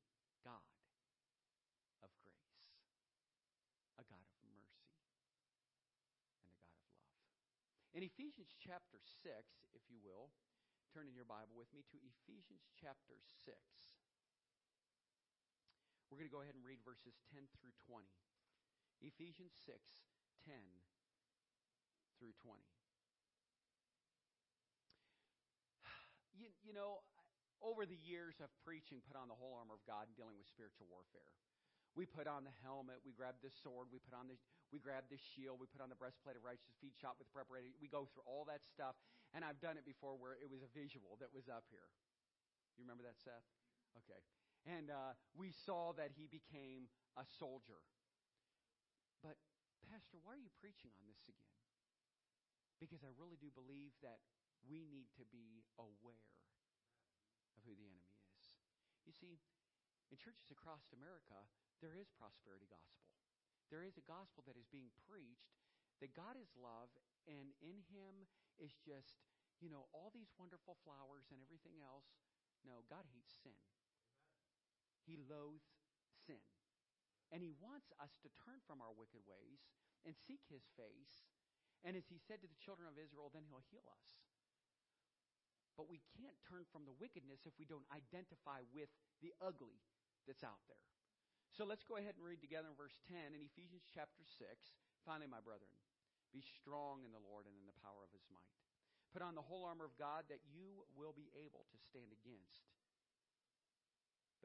God 0.46 0.64
of 2.00 2.12
grace, 2.24 2.56
a 4.00 4.06
God 4.08 4.24
of 4.24 4.32
mercy, 4.40 4.48
and 4.48 4.56
a 4.56 4.64
God 4.64 4.88
of 4.88 4.96
love. 5.04 5.28
In 7.92 8.06
Ephesians 8.06 8.56
chapter 8.56 9.02
6, 9.04 9.36
if 9.76 9.84
you 9.92 10.00
will, 10.00 10.32
turn 10.90 11.06
in 11.06 11.14
your 11.14 11.30
Bible 11.30 11.54
with 11.54 11.70
me 11.70 11.86
to 11.94 11.98
Ephesians 12.02 12.66
chapter 12.74 13.22
6. 13.46 13.54
We're 16.10 16.18
going 16.18 16.26
to 16.26 16.34
go 16.34 16.42
ahead 16.42 16.58
and 16.58 16.66
read 16.66 16.82
verses 16.82 17.14
10 17.30 17.46
through 17.62 17.78
20. 17.86 18.10
Ephesians 19.06 19.54
6, 19.70 19.78
10 20.50 20.58
through 22.18 22.34
20. 22.42 22.58
You, 26.34 26.50
you 26.66 26.74
know, 26.74 27.06
over 27.62 27.86
the 27.86 28.00
years 28.02 28.42
of 28.42 28.50
preaching, 28.66 29.06
put 29.06 29.14
on 29.14 29.30
the 29.30 29.38
whole 29.38 29.54
armor 29.54 29.78
of 29.78 29.86
God 29.86 30.10
and 30.10 30.16
dealing 30.18 30.42
with 30.42 30.50
spiritual 30.50 30.90
warfare. 30.90 31.30
We 31.94 32.10
put 32.10 32.26
on 32.26 32.50
the 32.50 32.56
helmet, 32.66 33.06
we 33.06 33.14
grab 33.14 33.38
the 33.46 33.54
sword, 33.62 33.94
we 33.94 34.02
put 34.02 34.18
on 34.18 34.26
the 34.30 34.38
we 34.70 34.78
grab 34.78 35.10
the 35.10 35.18
shield, 35.18 35.58
we 35.58 35.66
put 35.66 35.82
on 35.82 35.90
the 35.90 35.98
breastplate 35.98 36.38
of 36.38 36.46
righteousness, 36.46 36.78
feet 36.78 36.94
shot 36.94 37.18
with 37.18 37.26
preparation. 37.34 37.74
We 37.82 37.90
go 37.90 38.06
through 38.06 38.22
all 38.30 38.46
that 38.46 38.62
stuff, 38.62 38.94
and 39.34 39.46
I've 39.46 39.62
done 39.62 39.78
it 39.78 39.86
before 39.86 40.18
where 40.18 40.34
it 40.38 40.50
was 40.50 40.66
a 40.66 40.72
visual 40.74 41.18
that 41.22 41.30
was 41.30 41.46
up 41.50 41.70
here. 41.70 41.90
You 42.78 42.88
remember 42.88 43.06
that, 43.06 43.20
Seth? 43.22 43.46
Okay. 44.06 44.22
And 44.66 44.90
uh, 44.90 45.18
we 45.38 45.54
saw 45.54 45.94
that 45.96 46.16
he 46.16 46.28
became 46.28 46.90
a 47.16 47.26
soldier. 47.26 47.80
But 49.24 49.40
Pastor, 49.86 50.20
why 50.22 50.36
are 50.38 50.44
you 50.44 50.52
preaching 50.60 50.92
on 50.96 51.06
this 51.08 51.22
again? 51.28 51.54
Because 52.80 53.04
I 53.04 53.12
really 53.20 53.40
do 53.40 53.52
believe 53.52 53.92
that 54.04 54.24
we 54.64 54.88
need 54.88 55.12
to 55.20 55.26
be 55.28 55.64
aware 55.76 56.32
of 57.56 57.60
who 57.68 57.76
the 57.76 57.88
enemy 57.88 58.16
is. 58.32 58.44
You 59.04 59.16
see, 59.16 59.40
in 60.12 60.18
churches 60.20 60.52
across 60.52 60.92
America, 60.96 61.48
there 61.84 61.96
is 61.96 62.12
prosperity 62.16 62.68
gospel. 62.68 63.08
There 63.70 63.86
is 63.86 64.00
a 64.00 64.06
gospel 64.08 64.42
that 64.50 64.58
is 64.58 64.68
being 64.72 64.90
preached 65.06 65.60
that 66.02 66.16
God 66.16 66.40
is 66.40 66.50
love 66.56 66.90
and 67.28 67.52
in 67.60 67.84
him 67.92 68.26
is 68.60 68.76
just, 68.84 69.20
you 69.64 69.72
know, 69.72 69.88
all 69.96 70.12
these 70.12 70.32
wonderful 70.36 70.78
flowers 70.84 71.32
and 71.32 71.40
everything 71.40 71.80
else. 71.80 72.08
No, 72.64 72.84
God 72.92 73.08
hates 73.16 73.32
sin. 73.40 73.56
He 75.08 75.16
loathes 75.16 75.80
sin. 76.28 76.44
And 77.32 77.42
he 77.42 77.54
wants 77.58 77.90
us 78.02 78.18
to 78.22 78.30
turn 78.34 78.60
from 78.66 78.84
our 78.84 78.94
wicked 78.94 79.24
ways 79.26 79.64
and 80.04 80.14
seek 80.14 80.44
his 80.50 80.66
face. 80.76 81.30
And 81.86 81.96
as 81.96 82.10
he 82.10 82.20
said 82.20 82.44
to 82.44 82.50
the 82.50 82.60
children 82.60 82.90
of 82.90 83.00
Israel, 83.00 83.32
then 83.32 83.48
he'll 83.48 83.64
heal 83.72 83.86
us. 83.88 84.10
But 85.80 85.88
we 85.88 86.04
can't 86.20 86.36
turn 86.44 86.68
from 86.68 86.84
the 86.84 86.98
wickedness 87.00 87.48
if 87.48 87.56
we 87.56 87.64
don't 87.64 87.88
identify 87.88 88.68
with 88.76 88.92
the 89.24 89.32
ugly 89.40 89.80
that's 90.28 90.44
out 90.44 90.60
there. 90.68 90.84
So 91.56 91.64
let's 91.64 91.88
go 91.88 91.96
ahead 91.96 92.20
and 92.20 92.26
read 92.26 92.44
together 92.44 92.68
in 92.68 92.76
verse 92.76 93.00
10 93.08 93.32
in 93.32 93.42
Ephesians 93.42 93.88
chapter 93.88 94.28
6. 94.28 94.44
Finally, 95.08 95.32
my 95.32 95.40
brethren, 95.40 95.72
be 96.30 96.42
strong 96.42 97.02
in 97.04 97.12
the 97.12 97.22
Lord 97.22 97.50
and 97.50 97.56
in 97.58 97.66
the 97.66 97.82
power 97.82 98.06
of 98.06 98.14
his 98.14 98.26
might. 98.30 98.54
Put 99.10 99.26
on 99.26 99.34
the 99.34 99.46
whole 99.46 99.66
armor 99.66 99.86
of 99.86 99.98
God 99.98 100.30
that 100.30 100.46
you 100.54 100.86
will 100.94 101.14
be 101.18 101.34
able 101.34 101.66
to 101.74 101.78
stand 101.90 102.14
against 102.14 102.70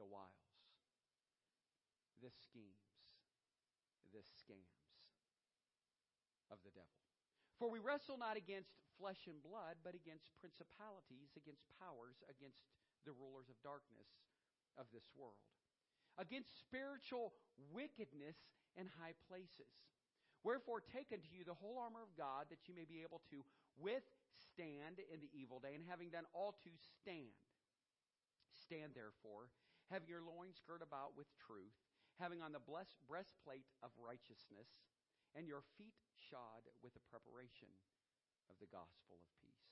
the 0.01 0.09
wiles, 0.09 0.57
the 2.19 2.33
schemes, 2.33 2.89
the 4.09 4.25
scams 4.25 4.89
of 6.49 6.57
the 6.65 6.73
devil. 6.73 6.97
For 7.61 7.71
we 7.71 7.79
wrestle 7.79 8.19
not 8.19 8.35
against 8.35 8.75
flesh 8.99 9.29
and 9.29 9.39
blood, 9.39 9.79
but 9.85 9.95
against 9.95 10.33
principalities, 10.41 11.31
against 11.39 11.63
powers, 11.79 12.19
against 12.27 12.67
the 13.07 13.15
rulers 13.15 13.47
of 13.47 13.55
darkness 13.63 14.09
of 14.75 14.89
this 14.91 15.07
world, 15.15 15.39
against 16.17 16.51
spiritual 16.59 17.31
wickedness 17.71 18.35
in 18.75 18.91
high 18.99 19.15
places. 19.29 19.71
Wherefore, 20.45 20.77
take 20.77 21.09
unto 21.09 21.25
you 21.33 21.41
the 21.41 21.57
whole 21.57 21.81
armor 21.81 22.05
of 22.05 22.13
God, 22.13 22.53
that 22.53 22.69
you 22.69 22.77
may 22.77 22.85
be 22.85 23.01
able 23.01 23.25
to 23.33 23.41
withstand 23.81 25.01
in 25.09 25.17
the 25.17 25.33
evil 25.33 25.57
day, 25.57 25.73
and 25.73 25.81
having 25.81 26.13
done 26.13 26.29
all 26.37 26.53
to 26.61 26.69
stand. 27.01 27.33
Stand 28.53 28.93
therefore, 28.93 29.49
having 29.89 30.05
your 30.05 30.21
loins 30.21 30.61
girt 30.61 30.85
about 30.85 31.17
with 31.17 31.25
truth, 31.41 31.73
having 32.21 32.45
on 32.45 32.53
the 32.53 32.61
breastplate 32.61 33.65
of 33.81 33.89
righteousness 33.97 34.69
and 35.33 35.49
your 35.49 35.65
feet 35.81 35.97
shod 36.13 36.61
with 36.85 36.93
the 36.93 37.03
preparation 37.09 37.73
of 38.45 38.61
the 38.61 38.69
gospel 38.69 39.17
of 39.17 39.27
peace. 39.41 39.65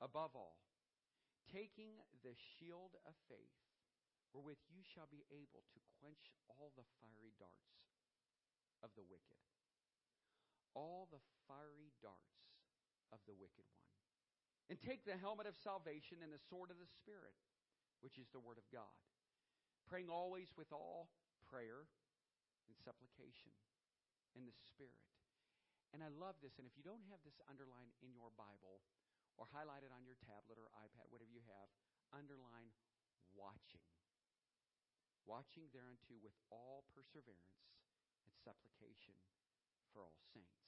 Above 0.00 0.32
all, 0.32 0.56
taking 1.52 2.00
the 2.24 2.32
shield 2.32 2.96
of 3.04 3.12
faith, 3.28 3.60
wherewith 4.32 4.64
you 4.72 4.80
shall 4.80 5.06
be 5.12 5.28
able 5.28 5.68
to 5.76 5.84
quench 6.00 6.32
all 6.48 6.72
the 6.80 6.88
fiery 6.96 7.36
darts 7.36 7.89
of 8.80 8.90
the 8.96 9.06
wicked. 9.06 9.38
All 10.72 11.10
the 11.10 11.22
fiery 11.48 11.90
darts 11.98 12.46
of 13.10 13.18
the 13.26 13.34
wicked 13.34 13.66
one. 13.74 13.90
And 14.70 14.78
take 14.78 15.02
the 15.02 15.18
helmet 15.18 15.50
of 15.50 15.58
salvation 15.58 16.22
and 16.22 16.30
the 16.30 16.38
sword 16.38 16.70
of 16.70 16.78
the 16.78 16.86
Spirit, 16.86 17.34
which 18.00 18.22
is 18.22 18.30
the 18.30 18.38
Word 18.38 18.54
of 18.54 18.66
God, 18.70 18.94
praying 19.90 20.06
always 20.06 20.54
with 20.54 20.70
all 20.70 21.10
prayer 21.42 21.90
and 22.70 22.78
supplication 22.78 23.50
in 24.38 24.46
the 24.46 24.54
Spirit. 24.54 25.02
And 25.90 26.06
I 26.06 26.10
love 26.14 26.38
this. 26.38 26.54
And 26.62 26.70
if 26.70 26.78
you 26.78 26.86
don't 26.86 27.02
have 27.10 27.18
this 27.26 27.42
underlined 27.50 27.98
in 27.98 28.14
your 28.14 28.30
Bible 28.38 28.78
or 29.34 29.50
highlighted 29.50 29.90
on 29.90 30.06
your 30.06 30.14
tablet 30.22 30.54
or 30.54 30.70
iPad, 30.78 31.10
whatever 31.10 31.34
you 31.34 31.42
have, 31.50 31.66
underline 32.14 32.70
watching. 33.34 33.82
Watching 35.26 35.66
thereunto 35.74 36.14
with 36.22 36.34
all 36.54 36.86
perseverance 36.94 37.58
supplication 38.40 39.16
for 39.92 40.02
all 40.02 40.16
saints. 40.32 40.60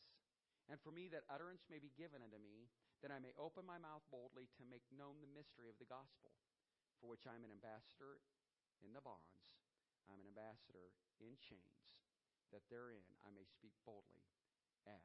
And 0.70 0.78
for 0.78 0.94
me, 0.94 1.10
that 1.10 1.26
utterance 1.26 1.66
may 1.66 1.82
be 1.82 1.92
given 1.98 2.22
unto 2.22 2.38
me, 2.38 2.70
that 3.02 3.10
I 3.10 3.18
may 3.18 3.34
open 3.34 3.66
my 3.66 3.82
mouth 3.82 4.06
boldly 4.12 4.46
to 4.56 4.68
make 4.70 4.86
known 4.94 5.18
the 5.18 5.34
mystery 5.34 5.66
of 5.66 5.80
the 5.82 5.90
gospel, 5.90 6.30
for 7.02 7.10
which 7.10 7.26
I 7.26 7.34
am 7.34 7.42
an 7.42 7.50
ambassador 7.50 8.22
in 8.82 8.94
the 8.94 9.02
bonds, 9.02 9.58
I 10.06 10.14
am 10.14 10.22
an 10.22 10.30
ambassador 10.30 10.94
in 11.18 11.34
chains 11.38 11.82
that 12.54 12.66
therein 12.68 13.02
I 13.24 13.32
may 13.32 13.48
speak 13.48 13.72
boldly 13.88 14.22
as 14.86 15.02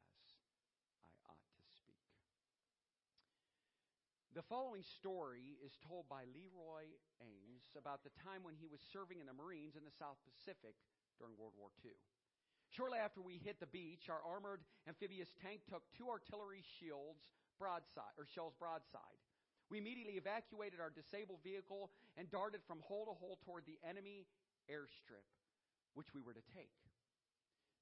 I 1.02 1.10
ought 1.26 1.42
to 1.56 1.62
speak. 1.64 1.98
The 4.36 4.44
following 4.44 4.84
story 4.84 5.56
is 5.64 5.80
told 5.80 6.06
by 6.06 6.28
Leroy 6.30 6.92
Ames 7.18 7.74
about 7.74 8.04
the 8.04 8.14
time 8.20 8.44
when 8.44 8.54
he 8.54 8.68
was 8.68 8.84
serving 8.84 9.18
in 9.18 9.26
the 9.26 9.34
Marines 9.34 9.74
in 9.74 9.82
the 9.82 9.98
South 9.98 10.20
Pacific 10.22 10.76
during 11.18 11.34
World 11.34 11.56
War 11.58 11.72
II. 11.82 11.96
Shortly 12.70 12.98
after 12.98 13.20
we 13.22 13.40
hit 13.40 13.60
the 13.60 13.70
beach, 13.70 14.08
our 14.12 14.20
armored 14.20 14.60
amphibious 14.86 15.32
tank 15.40 15.64
took 15.68 15.82
two 15.96 16.08
artillery 16.08 16.62
shields 16.78 17.32
broadside 17.58 18.14
or 18.16 18.28
shells 18.28 18.54
broadside. 18.58 19.18
We 19.68 19.78
immediately 19.78 20.16
evacuated 20.16 20.80
our 20.80 20.88
disabled 20.88 21.40
vehicle 21.44 21.90
and 22.16 22.30
darted 22.30 22.60
from 22.64 22.80
hole 22.80 23.04
to 23.04 23.12
hole 23.12 23.38
toward 23.44 23.64
the 23.66 23.76
enemy 23.84 24.24
airstrip, 24.70 25.26
which 25.92 26.14
we 26.14 26.20
were 26.20 26.32
to 26.32 26.44
take. 26.56 26.72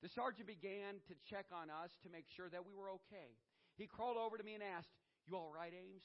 The 0.03 0.09
sergeant 0.09 0.47
began 0.47 1.03
to 1.07 1.15
check 1.27 1.47
on 1.55 1.71
us 1.71 1.95
to 2.03 2.11
make 2.11 2.27
sure 2.27 2.51
that 2.51 2.67
we 2.67 2.75
were 2.75 2.91
okay. 3.03 3.39
He 3.77 3.87
crawled 3.87 4.19
over 4.19 4.37
to 4.37 4.45
me 4.45 4.55
and 4.55 4.63
asked, 4.63 4.91
You 5.27 5.37
all 5.37 5.53
right, 5.55 5.73
Ames? 5.73 6.05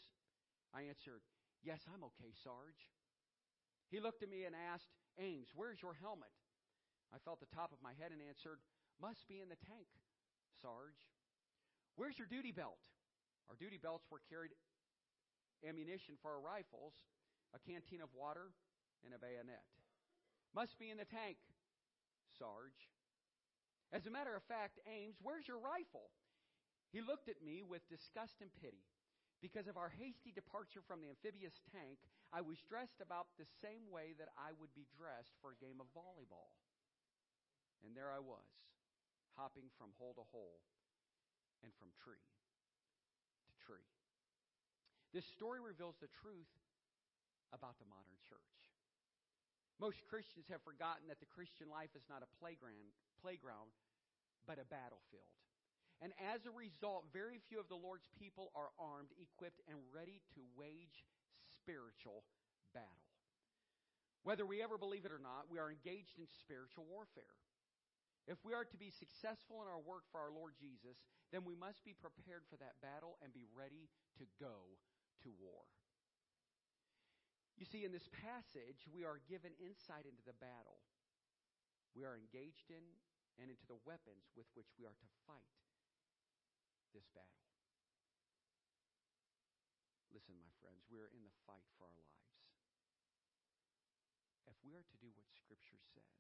I 0.73 0.89
answered, 0.89 1.21
Yes, 1.63 1.81
I'm 1.89 2.03
okay, 2.13 2.33
Sarge. 2.43 2.89
He 3.89 4.00
looked 4.00 4.23
at 4.23 4.29
me 4.29 4.45
and 4.45 4.55
asked, 4.55 4.89
Ames, 5.19 5.50
where's 5.53 5.81
your 5.81 5.93
helmet? 5.93 6.31
I 7.12 7.20
felt 7.24 7.44
the 7.44 7.56
top 7.56 7.75
of 7.75 7.84
my 7.84 7.91
head 8.00 8.15
and 8.15 8.24
answered, 8.24 8.63
Must 9.00 9.27
be 9.27 9.44
in 9.44 9.51
the 9.51 9.60
tank, 9.68 9.88
Sarge. 10.63 11.12
Where's 12.00 12.15
your 12.15 12.27
duty 12.27 12.56
belt? 12.56 12.80
Our 13.51 13.60
duty 13.60 13.75
belts 13.75 14.08
were 14.08 14.24
carried 14.32 14.56
ammunition 15.68 16.15
for 16.24 16.32
our 16.32 16.41
rifles, 16.41 16.96
a 17.51 17.60
canteen 17.60 18.00
of 18.00 18.10
water, 18.15 18.56
and 19.03 19.12
a 19.12 19.20
bayonet. 19.20 19.68
Must 20.56 20.80
be 20.80 20.89
in 20.89 20.98
the 20.98 21.08
tank, 21.08 21.38
Sarge. 22.39 22.88
As 23.91 24.08
a 24.08 24.13
matter 24.13 24.36
of 24.36 24.48
fact, 24.48 24.80
Ames, 24.88 25.20
where's 25.20 25.48
your 25.48 25.60
rifle? 25.60 26.15
He 26.96 27.03
looked 27.03 27.27
at 27.27 27.44
me 27.44 27.60
with 27.60 27.88
disgust 27.91 28.39
and 28.39 28.51
pity. 28.56 28.88
Because 29.44 29.68
of 29.68 29.75
our 29.75 29.91
hasty 29.91 30.32
departure 30.32 30.86
from 30.86 31.01
the 31.01 31.10
amphibious 31.10 31.60
tank, 31.75 32.00
I 32.32 32.39
was 32.39 32.63
dressed 32.70 33.03
about 33.03 33.36
the 33.36 33.50
same 33.60 33.89
way 33.91 34.13
that 34.15 34.32
I 34.38 34.56
would 34.56 34.72
be 34.72 34.88
dressed 34.96 35.36
for 35.44 35.51
a 35.51 35.60
game 35.60 35.84
of 35.84 35.91
volleyball. 35.91 36.56
And 37.85 37.97
there 37.97 38.13
I 38.13 38.21
was, 38.21 38.45
hopping 39.35 39.69
from 39.77 39.93
hole 39.97 40.13
to 40.15 40.25
hole 40.29 40.61
and 41.65 41.73
from 41.77 41.89
tree 41.97 42.21
to 43.45 43.51
tree. 43.65 43.89
This 45.13 45.25
story 45.25 45.59
reveals 45.59 45.97
the 46.00 46.11
truth 46.21 46.50
about 47.51 47.75
the 47.81 47.89
modern 47.89 48.15
church. 48.25 48.55
Most 49.81 50.05
Christians 50.05 50.45
have 50.53 50.61
forgotten 50.61 51.09
that 51.09 51.19
the 51.19 51.27
Christian 51.27 51.67
life 51.67 51.91
is 51.97 52.05
not 52.05 52.21
a 52.21 52.29
playground, 52.38 52.93
playground 53.17 53.73
but 54.45 54.61
a 54.61 54.65
battlefield. 54.69 55.33
And 56.01 56.13
as 56.17 56.45
a 56.45 56.53
result, 56.53 57.09
very 57.13 57.41
few 57.50 57.61
of 57.61 57.69
the 57.69 57.77
Lord's 57.77 58.09
people 58.17 58.50
are 58.57 58.73
armed, 58.81 59.13
equipped, 59.21 59.61
and 59.69 59.77
ready 59.93 60.21
to 60.33 60.41
wage 60.57 61.05
spiritual 61.50 62.25
battle. 62.73 63.05
Whether 64.21 64.45
we 64.45 64.61
ever 64.61 64.77
believe 64.77 65.05
it 65.05 65.13
or 65.13 65.21
not, 65.21 65.50
we 65.50 65.57
are 65.57 65.69
engaged 65.69 66.17
in 66.17 66.25
spiritual 66.41 66.85
warfare. 66.89 67.38
If 68.29 68.37
we 68.45 68.53
are 68.53 68.65
to 68.65 68.77
be 68.77 68.93
successful 68.93 69.61
in 69.61 69.67
our 69.67 69.81
work 69.81 70.05
for 70.11 70.21
our 70.21 70.31
Lord 70.31 70.53
Jesus, 70.57 71.01
then 71.33 71.41
we 71.45 71.57
must 71.57 71.81
be 71.83 71.97
prepared 71.97 72.45
for 72.49 72.57
that 72.61 72.77
battle 72.79 73.17
and 73.19 73.33
be 73.33 73.49
ready 73.51 73.89
to 74.21 74.25
go 74.37 74.77
to 75.25 75.29
war. 75.41 75.65
You 77.57 77.65
see, 77.65 77.85
in 77.85 77.91
this 77.91 78.09
passage, 78.09 78.85
we 78.89 79.05
are 79.05 79.21
given 79.29 79.53
insight 79.61 80.05
into 80.05 80.23
the 80.25 80.37
battle 80.37 80.81
we 81.91 82.07
are 82.07 82.15
engaged 82.15 82.71
in 82.71 82.83
and 83.39 83.51
into 83.51 83.67
the 83.67 83.79
weapons 83.83 84.31
with 84.35 84.47
which 84.55 84.71
we 84.79 84.87
are 84.87 84.95
to 84.95 85.09
fight 85.27 85.55
this 86.95 87.07
battle. 87.11 87.47
Listen, 90.11 90.35
my 90.39 90.51
friends, 90.59 90.83
we're 90.91 91.11
in 91.11 91.23
the 91.23 91.35
fight 91.47 91.63
for 91.75 91.87
our 91.87 91.95
lives. 91.95 92.35
If 94.47 94.55
we 94.63 94.75
are 94.75 94.83
to 94.83 94.97
do 94.99 95.07
what 95.15 95.27
Scripture 95.31 95.79
says, 95.79 96.19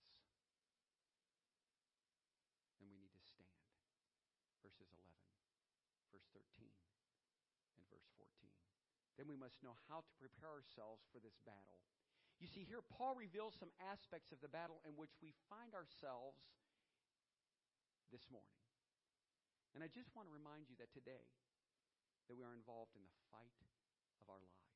then 2.79 2.87
we 2.87 2.95
need 2.95 3.11
to 3.11 3.23
stand. 3.27 3.59
Verses 4.63 4.87
11, 4.87 4.95
verse 6.15 6.27
13, 6.31 6.71
and 7.75 7.83
verse 7.91 8.07
14. 8.15 8.31
Then 9.21 9.29
we 9.29 9.37
must 9.37 9.61
know 9.61 9.77
how 9.85 10.01
to 10.01 10.13
prepare 10.17 10.49
ourselves 10.49 11.05
for 11.13 11.21
this 11.21 11.37
battle. 11.45 11.77
You 12.41 12.49
see, 12.49 12.65
here 12.65 12.81
Paul 12.81 13.13
reveals 13.13 13.53
some 13.53 13.69
aspects 13.77 14.33
of 14.33 14.41
the 14.41 14.49
battle 14.49 14.81
in 14.81 14.97
which 14.97 15.13
we 15.21 15.29
find 15.45 15.77
ourselves 15.77 16.41
this 18.09 18.25
morning. 18.33 18.57
And 19.77 19.85
I 19.85 19.93
just 19.93 20.09
want 20.17 20.25
to 20.25 20.33
remind 20.33 20.73
you 20.73 20.75
that 20.81 20.89
today 20.89 21.29
that 22.25 22.33
we 22.33 22.41
are 22.41 22.57
involved 22.57 22.97
in 22.97 23.05
the 23.05 23.13
fight 23.29 23.53
of 24.17 24.25
our 24.25 24.41
lives. 24.41 24.73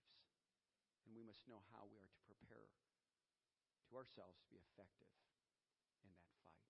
And 1.10 1.18
we 1.18 1.26
must 1.26 1.42
know 1.50 1.66
how 1.74 1.90
we 1.90 1.98
are 1.98 2.06
to 2.14 2.22
prepare 2.30 2.70
to 3.90 3.92
ourselves 3.98 4.38
to 4.46 4.48
be 4.54 4.62
effective 4.62 5.10
in 6.06 6.14
that 6.14 6.30
fight. 6.46 6.62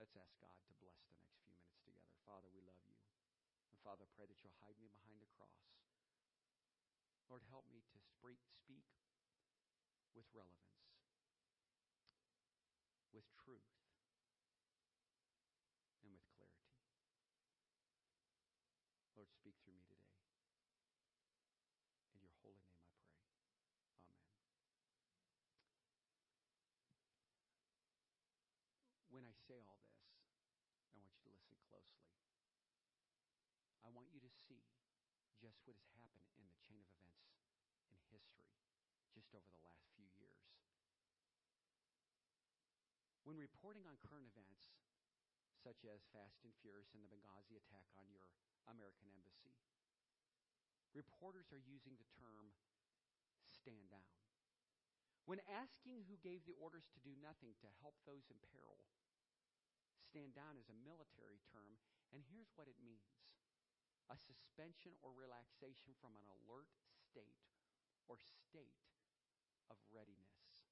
Let's 0.00 0.16
ask 0.16 0.32
God 0.40 0.56
to 0.64 0.72
bless 0.80 0.96
the 1.04 1.12
next 1.12 1.28
few 1.44 1.52
minutes 1.52 1.76
together. 1.76 2.08
Father, 2.24 2.48
we 2.56 2.64
love 2.64 2.80
you. 2.88 2.96
And 3.68 3.76
Father, 3.84 4.08
I 4.08 4.10
pray 4.16 4.24
that 4.32 4.40
you'll 4.40 4.56
hide 4.64 4.80
me 4.80 4.88
behind 4.88 5.20
the 5.20 5.28
cross. 5.36 5.60
Lord, 7.32 7.48
help 7.48 7.64
me 7.72 7.80
to 7.80 7.96
speak 7.96 8.84
with 10.12 10.28
relevance, 10.36 10.84
with 13.08 13.24
truth, 13.40 13.72
and 16.04 16.12
with 16.12 16.28
clarity. 16.36 16.76
Lord, 19.16 19.32
speak 19.32 19.56
through 19.64 19.80
me 19.80 19.80
today. 19.88 20.12
In 22.12 22.20
your 22.20 22.36
holy 22.44 22.60
name 22.68 22.84
I 22.84 23.00
pray. 23.00 23.24
Amen. 24.12 24.28
When 29.08 29.24
I 29.24 29.32
say 29.48 29.64
all 29.64 29.80
this, 29.88 30.04
I 30.84 31.00
want 31.00 31.08
you 31.16 31.24
to 31.24 31.32
listen 31.32 31.56
closely. 31.64 32.12
I 33.80 33.88
want 33.88 34.12
you 34.12 34.20
to 34.20 34.28
see 34.28 34.60
just 35.42 35.58
what 35.66 35.74
has 35.74 35.90
happened 35.98 36.30
in 36.38 36.46
the 36.46 36.54
chain 36.62 36.78
of 36.86 36.94
events 37.02 37.34
in 37.90 37.98
history 38.14 38.54
just 39.10 39.34
over 39.34 39.50
the 39.50 39.66
last 39.66 39.90
few 39.98 40.06
years. 40.22 40.46
When 43.26 43.42
reporting 43.42 43.82
on 43.90 43.98
current 44.06 44.30
events, 44.30 44.70
such 45.58 45.82
as 45.82 46.06
Fast 46.14 46.46
and 46.46 46.54
Furious 46.62 46.94
and 46.94 47.02
the 47.02 47.10
Benghazi 47.10 47.58
attack 47.58 47.90
on 47.98 48.06
your 48.10 48.30
American 48.70 49.10
Embassy. 49.10 49.54
Reporters 50.94 51.50
are 51.50 51.62
using 51.62 51.98
the 51.98 52.10
term 52.18 52.54
stand 53.50 53.90
down. 53.90 54.14
When 55.26 55.42
asking 55.46 56.06
who 56.06 56.18
gave 56.18 56.42
the 56.46 56.58
orders 56.58 56.86
to 56.94 57.06
do 57.06 57.14
nothing 57.18 57.54
to 57.62 57.78
help 57.78 57.94
those 58.02 58.26
in 58.30 58.38
peril, 58.50 58.82
stand 60.02 60.34
down 60.34 60.58
is 60.58 60.66
a 60.66 60.82
military 60.82 61.38
term, 61.50 61.78
and 62.10 62.26
here's 62.26 62.50
what 62.58 62.66
it 62.66 62.82
means 62.82 63.06
a 64.12 64.16
suspension 64.28 64.92
or 65.00 65.16
relaxation 65.16 65.96
from 65.96 66.12
an 66.20 66.26
alert 66.28 66.68
state 67.08 67.40
or 68.12 68.20
state 68.20 68.76
of 69.72 69.80
readiness. 69.88 70.68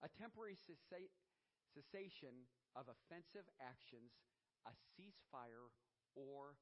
A 0.00 0.08
temporary 0.16 0.56
cessation 0.56 2.48
of 2.72 2.88
offensive 2.88 3.44
actions, 3.60 4.16
a 4.64 4.72
ceasefire 4.96 5.68
or 6.16 6.56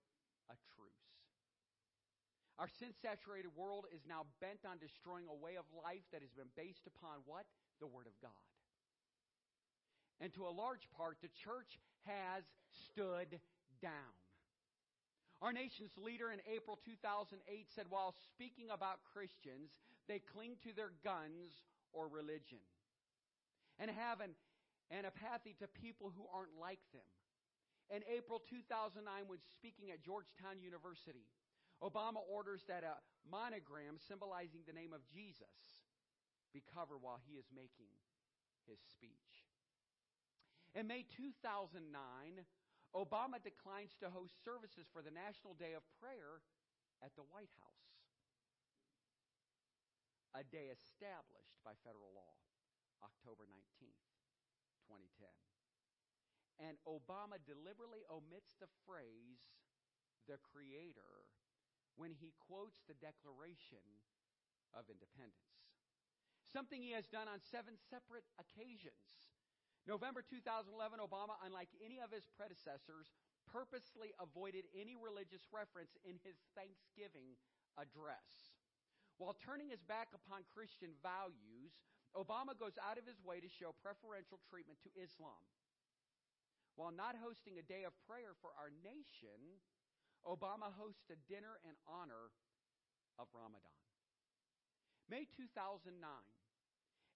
a 0.51 0.57
truce. 0.75 1.07
Our 2.59 2.69
sin 2.69 2.93
saturated 2.93 3.55
world 3.57 3.87
is 3.89 4.05
now 4.05 4.29
bent 4.43 4.69
on 4.69 4.77
destroying 4.77 5.31
a 5.31 5.39
way 5.39 5.57
of 5.57 5.65
life 5.73 6.05
that 6.13 6.21
has 6.21 6.35
been 6.35 6.53
based 6.59 6.85
upon 6.85 7.25
what? 7.25 7.47
The 7.79 7.89
Word 7.89 8.05
of 8.05 8.13
God. 8.21 8.45
And 10.21 10.29
to 10.37 10.45
a 10.45 10.53
large 10.53 10.85
part, 10.93 11.17
the 11.23 11.33
church 11.33 11.81
has 12.05 12.45
stood 12.69 13.41
down. 13.81 14.13
Our 15.41 15.53
nation's 15.53 15.97
leader 15.97 16.31
in 16.31 16.41
April 16.45 16.79
2008 16.85 17.41
said 17.75 17.87
while 17.89 18.15
speaking 18.29 18.69
about 18.69 19.01
Christians, 19.13 19.73
they 20.07 20.21
cling 20.21 20.57
to 20.65 20.77
their 20.77 20.93
guns 21.03 21.65
or 21.93 22.09
religion 22.09 22.61
and 23.79 23.91
have 23.91 24.21
an 24.21 24.37
antipathy 24.93 25.57
to 25.61 25.67
people 25.69 26.13
who 26.15 26.29
aren't 26.29 26.61
like 26.61 26.85
them 26.93 27.09
in 27.91 28.07
April 28.07 28.39
2009, 28.47 29.03
when 29.27 29.43
speaking 29.51 29.91
at 29.91 29.99
Georgetown 29.99 30.63
University, 30.63 31.27
Obama 31.83 32.23
orders 32.23 32.63
that 32.71 32.87
a 32.87 33.03
monogram 33.27 33.99
symbolizing 33.99 34.63
the 34.63 34.73
name 34.73 34.95
of 34.95 35.03
Jesus 35.11 35.83
be 36.55 36.63
covered 36.71 37.03
while 37.03 37.19
he 37.19 37.35
is 37.35 37.51
making 37.51 37.91
his 38.71 38.79
speech. 38.95 39.51
In 40.79 40.87
May 40.87 41.03
2009, 41.11 41.83
Obama 42.91 43.39
declines 43.39 43.95
to 44.03 44.11
host 44.11 44.35
services 44.43 44.91
for 44.91 45.03
the 45.03 45.15
National 45.15 45.55
Day 45.55 45.79
of 45.79 45.87
Prayer 46.03 46.43
at 46.99 47.15
the 47.15 47.27
White 47.31 47.55
House, 47.63 47.95
a 50.35 50.43
day 50.43 50.69
established 50.75 51.59
by 51.63 51.79
federal 51.87 52.11
law, 52.11 52.35
October 53.01 53.47
19th, 53.47 54.11
2010. 54.91 55.07
And 56.61 56.77
Obama 56.85 57.41
deliberately 57.47 58.05
omits 58.11 58.59
the 58.59 58.69
phrase, 58.85 59.41
the 60.29 60.37
Creator, 60.43 61.25
when 61.97 62.13
he 62.13 62.37
quotes 62.37 62.85
the 62.85 62.99
Declaration 62.99 63.81
of 64.75 64.91
Independence. 64.91 65.73
Something 66.51 66.83
he 66.83 66.93
has 66.99 67.07
done 67.07 67.31
on 67.31 67.39
seven 67.39 67.79
separate 67.79 68.27
occasions. 68.37 69.30
November 69.89 70.21
2011, 70.21 71.01
Obama, 71.01 71.41
unlike 71.45 71.73
any 71.81 71.99
of 72.01 72.13
his 72.13 72.29
predecessors, 72.37 73.13
purposely 73.49 74.13
avoided 74.21 74.69
any 74.77 74.95
religious 74.95 75.49
reference 75.51 75.97
in 76.05 76.21
his 76.23 76.37
Thanksgiving 76.53 77.35
address. 77.81 78.55
While 79.17 79.37
turning 79.37 79.69
his 79.69 79.85
back 79.85 80.13
upon 80.17 80.49
Christian 80.53 80.97
values, 81.05 81.77
Obama 82.17 82.57
goes 82.57 82.77
out 82.81 82.97
of 82.99 83.05
his 83.07 83.21
way 83.23 83.41
to 83.41 83.51
show 83.51 83.77
preferential 83.85 84.41
treatment 84.49 84.81
to 84.85 84.91
Islam. 84.97 85.45
While 86.79 86.95
not 86.95 87.19
hosting 87.19 87.61
a 87.61 87.67
day 87.67 87.85
of 87.85 87.93
prayer 88.09 88.33
for 88.41 88.57
our 88.57 88.73
nation, 88.81 89.61
Obama 90.25 90.73
hosts 90.73 91.09
a 91.13 91.19
dinner 91.29 91.61
in 91.65 91.77
honor 91.85 92.33
of 93.21 93.29
Ramadan. 93.37 93.81
May 95.09 95.27
2009, 95.27 96.01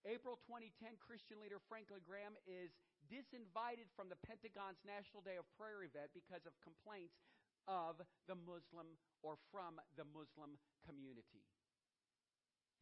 April 0.04 0.36
2010, 0.44 1.00
Christian 1.00 1.40
leader 1.40 1.56
Franklin 1.64 2.04
Graham 2.04 2.36
is 2.44 2.76
disinvited 3.08 3.88
from 3.96 4.12
the 4.12 4.20
Pentagon's 4.20 4.80
National 4.84 5.24
Day 5.24 5.40
of 5.40 5.48
Prayer 5.56 5.80
event 5.80 6.12
because 6.12 6.44
of 6.44 6.52
complaints 6.60 7.16
of 7.64 7.96
the 8.28 8.36
Muslim 8.36 9.00
or 9.24 9.40
from 9.48 9.80
the 9.96 10.04
Muslim 10.04 10.60
community. 10.84 11.44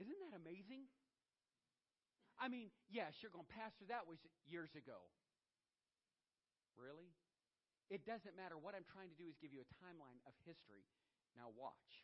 Isn't 0.02 0.18
that 0.18 0.34
amazing? 0.34 0.90
I 2.42 2.50
mean, 2.50 2.74
yes, 2.90 3.22
you're 3.22 3.30
going, 3.30 3.46
to 3.46 3.54
Pastor, 3.54 3.86
that 3.86 4.10
was 4.10 4.18
years 4.42 4.74
ago. 4.74 5.06
Really? 6.74 7.14
It 7.86 8.02
doesn't 8.02 8.34
matter. 8.34 8.58
What 8.58 8.74
I'm 8.74 8.88
trying 8.88 9.14
to 9.14 9.18
do 9.20 9.30
is 9.30 9.38
give 9.38 9.54
you 9.54 9.62
a 9.62 9.70
timeline 9.78 10.18
of 10.26 10.34
history. 10.42 10.82
Now, 11.38 11.54
watch. 11.54 12.02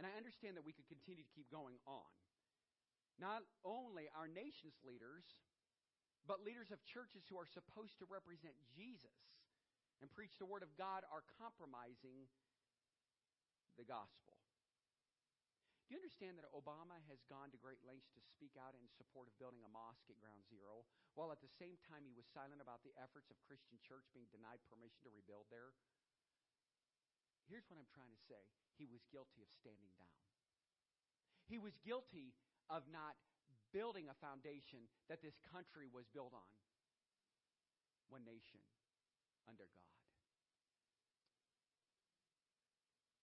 And 0.00 0.08
I 0.08 0.16
understand 0.16 0.56
that 0.56 0.64
we 0.64 0.72
could 0.72 0.88
continue 0.88 1.20
to 1.20 1.32
keep 1.36 1.52
going 1.52 1.76
on. 1.84 2.08
Not 3.20 3.44
only 3.68 4.08
our 4.16 4.26
nation's 4.26 4.80
leaders, 4.80 5.28
but 6.24 6.40
leaders 6.40 6.72
of 6.72 6.80
churches 6.88 7.28
who 7.28 7.36
are 7.36 7.44
supposed 7.44 8.00
to 8.00 8.08
represent 8.08 8.56
Jesus 8.72 9.12
and 10.00 10.08
preach 10.08 10.40
the 10.40 10.48
Word 10.48 10.64
of 10.64 10.72
God 10.80 11.04
are 11.12 11.20
compromising 11.36 12.24
the 13.76 13.84
gospel. 13.84 14.40
Do 15.84 15.98
you 15.98 16.00
understand 16.00 16.38
that 16.38 16.48
Obama 16.54 16.96
has 17.10 17.20
gone 17.26 17.50
to 17.50 17.58
great 17.58 17.82
lengths 17.82 18.14
to 18.14 18.22
speak 18.22 18.54
out 18.56 18.78
in 18.78 18.86
support 18.94 19.26
of 19.26 19.34
building 19.42 19.66
a 19.66 19.74
mosque 19.74 20.06
at 20.06 20.22
Ground 20.22 20.46
Zero, 20.46 20.86
while 21.18 21.34
at 21.34 21.42
the 21.42 21.50
same 21.60 21.76
time 21.82 22.06
he 22.06 22.14
was 22.14 22.30
silent 22.30 22.62
about 22.62 22.86
the 22.86 22.94
efforts 22.96 23.28
of 23.28 23.42
Christian 23.42 23.76
Church 23.82 24.06
being 24.14 24.30
denied 24.30 24.62
permission 24.70 25.02
to 25.04 25.12
rebuild 25.12 25.50
there? 25.50 25.74
Here's 27.50 27.66
what 27.66 27.82
I'm 27.82 27.90
trying 27.90 28.14
to 28.14 28.22
say 28.30 28.38
he 28.78 28.86
was 28.86 29.02
guilty 29.10 29.42
of 29.42 29.50
standing 29.50 29.90
down. 29.98 30.14
He 31.50 31.58
was 31.58 31.74
guilty 31.82 32.38
of 32.70 32.86
not 32.88 33.18
building 33.74 34.06
a 34.06 34.16
foundation 34.22 34.86
that 35.10 35.20
this 35.20 35.36
country 35.50 35.90
was 35.90 36.06
built 36.14 36.30
on. 36.30 36.50
One 38.10 38.22
nation 38.26 38.62
under 39.46 39.66
God. 39.66 39.90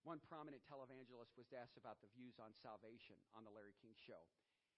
One 0.08 0.24
prominent 0.24 0.64
televangelist 0.64 1.36
was 1.36 1.52
asked 1.52 1.76
about 1.76 2.00
the 2.00 2.08
views 2.16 2.40
on 2.40 2.56
salvation 2.64 3.20
on 3.36 3.44
the 3.44 3.52
Larry 3.52 3.76
King 3.84 3.92
show. 4.00 4.24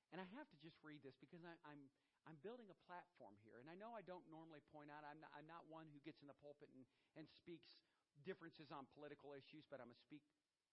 And 0.09 0.17
I 0.17 0.25
have 0.33 0.49
to 0.49 0.57
just 0.57 0.81
read 0.81 1.05
this 1.05 1.13
because 1.21 1.45
I, 1.45 1.53
am 1.69 1.77
I'm, 1.77 1.81
I'm 2.25 2.37
building 2.41 2.65
a 2.73 2.77
platform 2.89 3.37
here. 3.45 3.61
And 3.61 3.69
I 3.69 3.77
know 3.77 3.93
I 3.93 4.01
don't 4.01 4.25
normally 4.33 4.65
point 4.73 4.89
out, 4.89 5.05
I'm 5.05 5.21
not, 5.21 5.29
I'm 5.37 5.45
not 5.45 5.69
one 5.69 5.85
who 5.93 6.01
gets 6.01 6.25
in 6.25 6.29
the 6.29 6.37
pulpit 6.41 6.73
and, 6.73 6.81
and 7.13 7.29
speaks 7.29 7.77
differences 8.25 8.73
on 8.73 8.89
political 8.97 9.37
issues, 9.37 9.69
but 9.69 9.77
I'm 9.77 9.93
going 9.93 10.01
to 10.01 10.07
speak 10.09 10.25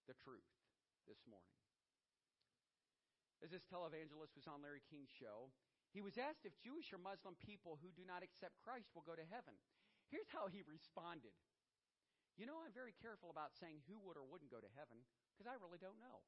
the 0.08 0.16
truth 0.24 0.48
this 1.04 1.20
morning. 1.28 1.52
As 3.44 3.52
this 3.52 3.68
televangelist 3.68 4.36
was 4.36 4.48
on 4.48 4.64
Larry 4.64 4.84
King's 4.88 5.12
show, 5.12 5.52
he 5.92 6.00
was 6.00 6.16
asked 6.16 6.48
if 6.48 6.56
Jewish 6.60 6.92
or 6.92 7.00
Muslim 7.00 7.36
people 7.40 7.80
who 7.80 7.92
do 7.92 8.04
not 8.04 8.24
accept 8.24 8.60
Christ 8.60 8.92
will 8.92 9.04
go 9.04 9.16
to 9.16 9.32
heaven. 9.32 9.56
Here's 10.08 10.30
how 10.32 10.48
he 10.48 10.64
responded 10.64 11.36
you 12.36 12.44
know, 12.44 12.60
I'm 12.60 12.76
very 12.76 12.92
careful 13.00 13.32
about 13.32 13.56
saying 13.56 13.80
who 13.88 13.96
would 14.04 14.20
or 14.20 14.28
wouldn't 14.28 14.52
go 14.52 14.60
to 14.60 14.76
heaven 14.76 15.00
because 15.32 15.48
I 15.48 15.56
really 15.56 15.80
don't 15.80 15.96
know. 15.96 16.20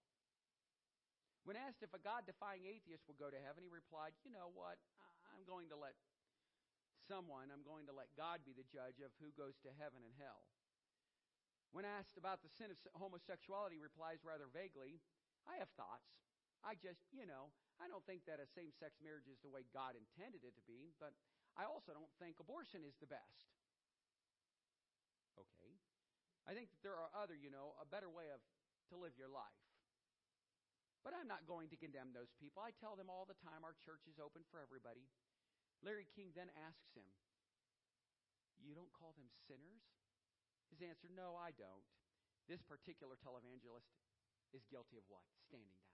When 1.44 1.57
asked 1.57 1.85
if 1.85 1.92
a 1.92 2.01
God 2.01 2.25
defying 2.25 2.64
atheist 2.64 3.05
will 3.05 3.21
go 3.21 3.29
to 3.29 3.37
heaven, 3.37 3.61
he 3.61 3.68
replied, 3.68 4.16
You 4.25 4.33
know 4.33 4.49
what? 4.57 4.81
I'm 5.29 5.44
going 5.44 5.68
to 5.68 5.77
let 5.77 5.97
someone, 7.05 7.53
I'm 7.53 7.64
going 7.64 7.85
to 7.88 7.97
let 7.97 8.09
God 8.16 8.40
be 8.44 8.57
the 8.57 8.68
judge 8.68 9.05
of 9.05 9.12
who 9.21 9.33
goes 9.37 9.61
to 9.64 9.73
heaven 9.77 10.01
and 10.01 10.16
hell. 10.16 10.49
When 11.77 11.85
asked 11.85 12.16
about 12.16 12.40
the 12.40 12.53
sin 12.57 12.73
of 12.73 12.81
homosexuality, 12.97 13.77
he 13.77 13.85
replies 13.85 14.25
rather 14.25 14.49
vaguely, 14.49 15.05
I 15.44 15.61
have 15.61 15.68
thoughts. 15.77 16.09
I 16.68 16.76
just, 16.76 17.00
you 17.16 17.24
know, 17.24 17.48
I 17.81 17.88
don't 17.88 18.04
think 18.04 18.28
that 18.28 18.44
a 18.44 18.48
same 18.52 18.68
sex 18.76 19.00
marriage 19.00 19.24
is 19.24 19.40
the 19.40 19.48
way 19.48 19.64
God 19.72 19.96
intended 19.96 20.44
it 20.44 20.52
to 20.52 20.64
be, 20.68 20.92
but 21.00 21.16
I 21.57 21.64
also 21.64 21.96
don't 21.96 22.12
think 22.20 22.37
abortion 22.37 22.85
is 22.85 22.92
the 23.00 23.09
best. 23.09 23.48
Okay. 25.33 25.72
I 26.44 26.52
think 26.52 26.68
that 26.68 26.85
there 26.85 27.00
are 27.00 27.09
other, 27.16 27.33
you 27.33 27.48
know, 27.48 27.72
a 27.81 27.88
better 27.88 28.12
way 28.12 28.28
of 28.28 28.44
to 28.92 29.00
live 29.00 29.16
your 29.16 29.33
life. 29.33 29.64
But 31.00 31.16
I'm 31.16 31.31
not 31.31 31.48
going 31.48 31.72
to 31.72 31.81
condemn 31.81 32.12
those 32.12 32.37
people. 32.37 32.61
I 32.61 32.76
tell 32.76 33.00
them 33.00 33.09
all 33.09 33.24
the 33.24 33.38
time 33.40 33.64
our 33.64 33.76
church 33.81 34.04
is 34.04 34.20
open 34.20 34.44
for 34.52 34.61
everybody. 34.61 35.09
Larry 35.81 36.04
King 36.12 36.37
then 36.37 36.52
asks 36.68 36.92
him, 36.92 37.09
You 38.61 38.76
don't 38.76 38.92
call 38.92 39.16
them 39.16 39.33
sinners? 39.48 39.88
His 40.68 40.85
answer, 40.85 41.09
No, 41.09 41.33
I 41.33 41.57
don't. 41.57 41.87
This 42.44 42.61
particular 42.61 43.16
televangelist 43.16 43.88
is 44.52 44.68
guilty 44.68 45.00
of 45.00 45.07
what? 45.09 45.24
Standing 45.48 45.72
down. 45.81 45.88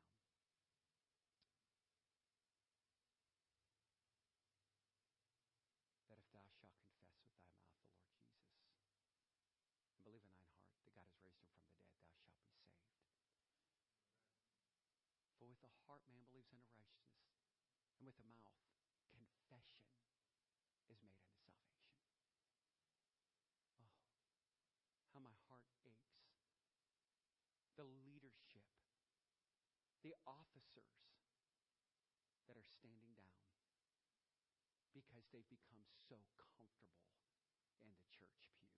Heart 15.86 16.02
man 16.08 16.24
believes 16.30 16.52
unto 16.52 16.68
righteousness, 16.76 17.40
and 17.98 18.06
with 18.08 18.16
the 18.16 18.26
mouth 18.26 18.56
confession 19.14 19.84
is 20.88 21.00
made 21.04 21.20
unto 21.20 21.52
salvation. 21.52 21.88
Oh, 23.78 23.90
how 25.12 25.20
my 25.20 25.34
heart 25.48 25.68
aches. 25.84 26.24
The 27.76 27.84
leadership, 27.84 28.64
the 30.02 30.14
officers 30.26 30.94
that 32.46 32.56
are 32.56 32.68
standing 32.80 33.14
down 33.16 33.44
because 34.94 35.26
they've 35.32 35.48
become 35.50 35.82
so 36.06 36.22
comfortable 36.38 36.94
in 37.82 37.90
the 37.98 38.06
church 38.14 38.46
pew. 38.54 38.70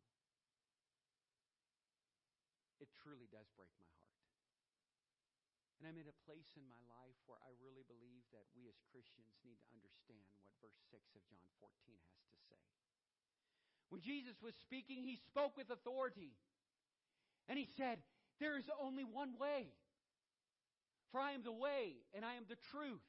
It 2.81 2.89
truly 2.93 3.29
does 3.29 3.49
break 3.57 3.71
my 3.77 3.89
heart. 4.01 4.06
And 5.77 5.85
I'm 5.85 6.01
in 6.01 6.09
a 6.09 6.23
place 6.25 6.57
in 6.57 6.65
my 6.65 6.81
life 6.89 7.19
where 7.29 7.41
I 7.45 7.53
really 7.61 7.85
believe 7.85 8.25
that 8.33 8.49
we 8.57 8.65
as 8.67 8.79
Christians 8.89 9.37
need 9.45 9.61
to 9.61 9.69
understand 9.77 10.33
what 10.41 10.57
verse 10.65 10.81
6 10.89 11.05
of 11.13 11.23
John 11.29 11.49
14 11.61 11.69
has 12.17 12.25
to 12.33 12.39
say. 12.49 12.65
When 13.93 14.01
Jesus 14.01 14.41
was 14.41 14.57
speaking, 14.65 15.05
he 15.05 15.21
spoke 15.21 15.55
with 15.55 15.69
authority. 15.69 16.33
And 17.47 17.61
he 17.61 17.69
said, 17.77 18.01
There 18.41 18.57
is 18.57 18.67
only 18.81 19.05
one 19.05 19.37
way. 19.37 19.71
For 21.13 21.21
I 21.21 21.33
am 21.33 21.45
the 21.45 21.55
way, 21.55 22.03
and 22.13 22.25
I 22.25 22.35
am 22.35 22.45
the 22.49 22.59
truth, 22.75 23.05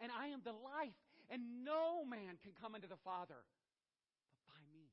and 0.00 0.10
I 0.10 0.32
am 0.32 0.40
the 0.40 0.56
life, 0.56 0.96
and 1.28 1.62
no 1.62 2.02
man 2.02 2.40
can 2.40 2.56
come 2.56 2.74
unto 2.74 2.88
the 2.88 2.98
Father 3.04 3.44
but 4.24 4.40
by 4.48 4.60
me. 4.72 4.88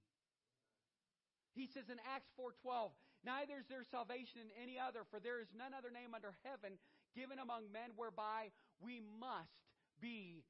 He 1.56 1.66
says 1.66 1.90
in 1.90 1.98
Acts 2.04 2.30
4:12, 2.38 2.92
Neither 3.24 3.60
is 3.60 3.68
there 3.68 3.84
salvation 3.84 4.40
in 4.42 4.50
any 4.62 4.80
other, 4.80 5.04
for 5.10 5.20
there 5.20 5.42
is 5.42 5.48
none 5.56 5.74
other 5.74 5.92
name 5.92 6.14
under 6.14 6.38
heaven 6.44 6.78
given 7.16 7.40
among 7.40 7.72
men 7.72 7.92
whereby 7.96 8.52
we 8.80 9.02
must 9.20 9.66
be 10.00 10.44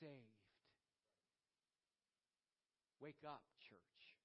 saved. 0.00 0.34
Wake 3.00 3.20
up, 3.26 3.42
church. 3.68 4.16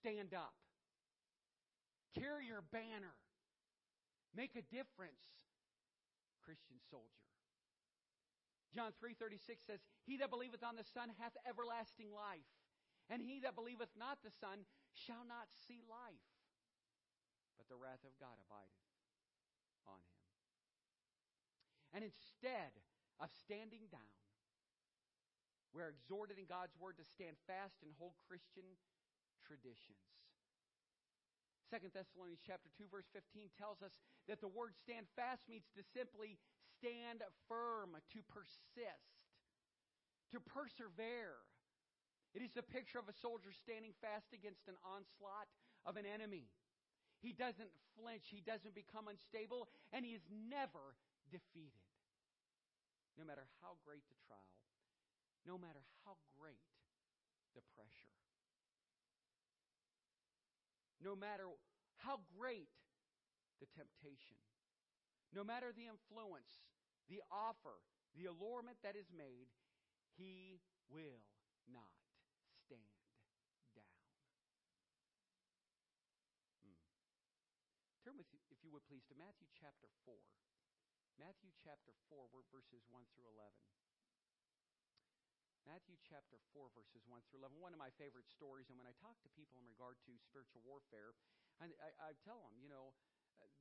Stand 0.00 0.34
up. 0.34 0.54
Carry 2.18 2.46
your 2.46 2.62
banner. 2.72 3.14
Make 4.34 4.56
a 4.56 4.62
difference, 4.62 5.22
Christian 6.42 6.80
soldier. 6.90 7.24
John 8.74 8.92
3:36 8.94 9.64
says, 9.64 9.80
"He 10.04 10.16
that 10.16 10.30
believeth 10.30 10.62
on 10.64 10.74
the 10.74 10.84
Son 10.84 11.08
hath 11.10 11.36
everlasting 11.44 12.12
life, 12.12 12.50
and 13.08 13.22
he 13.22 13.38
that 13.40 13.54
believeth 13.54 13.94
not 13.94 14.22
the 14.22 14.32
Son 14.32 14.66
shall 14.92 15.24
not 15.24 15.48
see 15.54 15.80
life, 15.82 16.33
but 17.56 17.70
the 17.70 17.78
wrath 17.78 18.02
of 18.02 18.14
God 18.18 18.36
abideth 18.38 18.84
on 19.86 20.00
him. 20.00 20.22
And 21.94 22.02
instead 22.02 22.74
of 23.22 23.30
standing 23.46 23.86
down, 23.90 24.18
we're 25.74 25.90
exhorted 25.90 26.38
in 26.38 26.46
God's 26.46 26.74
word 26.78 26.98
to 27.02 27.06
stand 27.06 27.34
fast 27.50 27.82
and 27.82 27.90
hold 27.98 28.14
Christian 28.26 28.78
traditions. 29.42 30.02
2 31.72 31.90
Thessalonians 31.90 32.44
chapter 32.46 32.70
2 32.78 32.86
verse 32.86 33.08
15 33.10 33.50
tells 33.58 33.82
us 33.82 33.98
that 34.30 34.38
the 34.38 34.50
word 34.50 34.78
stand 34.78 35.10
fast 35.18 35.42
means 35.50 35.66
to 35.74 35.82
simply 35.82 36.38
stand 36.78 37.26
firm, 37.50 37.98
to 38.14 38.20
persist, 38.30 39.18
to 40.30 40.38
persevere. 40.38 41.42
It 42.34 42.42
is 42.42 42.54
the 42.54 42.66
picture 42.66 42.98
of 42.98 43.10
a 43.10 43.16
soldier 43.18 43.50
standing 43.50 43.94
fast 44.02 44.30
against 44.34 44.66
an 44.70 44.78
onslaught 44.86 45.50
of 45.86 45.98
an 45.98 46.06
enemy. 46.06 46.50
He 47.24 47.32
doesn't 47.32 47.72
flinch, 47.96 48.28
he 48.28 48.44
doesn't 48.44 48.76
become 48.76 49.08
unstable, 49.08 49.72
and 49.96 50.04
he 50.04 50.12
is 50.12 50.20
never 50.28 50.92
defeated. 51.32 51.88
No 53.16 53.24
matter 53.24 53.48
how 53.64 53.80
great 53.80 54.04
the 54.12 54.20
trial, 54.28 54.52
no 55.48 55.56
matter 55.56 55.80
how 56.04 56.20
great 56.36 56.60
the 57.56 57.64
pressure, 57.72 58.12
no 61.00 61.16
matter 61.16 61.48
how 62.04 62.20
great 62.36 62.68
the 63.56 63.72
temptation, 63.72 64.36
no 65.32 65.40
matter 65.40 65.72
the 65.72 65.88
influence, 65.88 66.60
the 67.08 67.24
offer, 67.32 67.80
the 68.20 68.28
allurement 68.28 68.76
that 68.84 69.00
is 69.00 69.08
made, 69.16 69.48
he 70.20 70.60
will 70.92 71.24
not 71.72 71.88
stand. 72.68 72.84
Turn 78.04 78.20
with, 78.20 78.28
if 78.52 78.60
you 78.60 78.68
would 78.68 78.84
please, 78.84 79.03
to 79.14 79.22
Matthew 79.22 79.46
chapter 79.54 79.86
4. 80.02 80.18
Matthew 81.22 81.54
chapter 81.62 81.94
4, 82.10 82.26
verses 82.50 82.82
1 82.90 83.06
through 83.14 83.30
11. 83.30 83.46
Matthew 85.62 85.94
chapter 86.02 86.42
4, 86.50 86.74
verses 86.74 87.06
1 87.06 87.22
through 87.30 87.46
11. 87.46 87.62
One 87.62 87.70
of 87.70 87.78
my 87.78 87.94
favorite 87.94 88.26
stories, 88.26 88.66
and 88.66 88.74
when 88.74 88.90
I 88.90 88.94
talk 88.98 89.14
to 89.22 89.30
people 89.38 89.62
in 89.62 89.70
regard 89.70 90.02
to 90.10 90.18
spiritual 90.18 90.66
warfare, 90.66 91.14
I, 91.62 91.70
I, 91.78 92.10
I 92.10 92.18
tell 92.26 92.42
them, 92.42 92.58
you 92.58 92.66
know, 92.66 92.90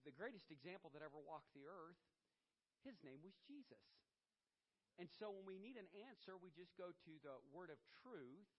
the 0.02 0.16
greatest 0.16 0.50
example 0.50 0.90
that 0.98 1.06
ever 1.06 1.22
walked 1.22 1.54
the 1.54 1.70
earth, 1.70 2.02
his 2.82 2.98
name 3.06 3.22
was 3.22 3.38
Jesus. 3.46 3.86
And 4.98 5.06
so 5.06 5.30
when 5.30 5.46
we 5.46 5.62
need 5.62 5.78
an 5.78 5.90
answer, 6.10 6.34
we 6.34 6.50
just 6.50 6.74
go 6.82 6.90
to 6.90 7.14
the 7.22 7.38
word 7.54 7.70
of 7.70 7.78
truth 8.02 8.50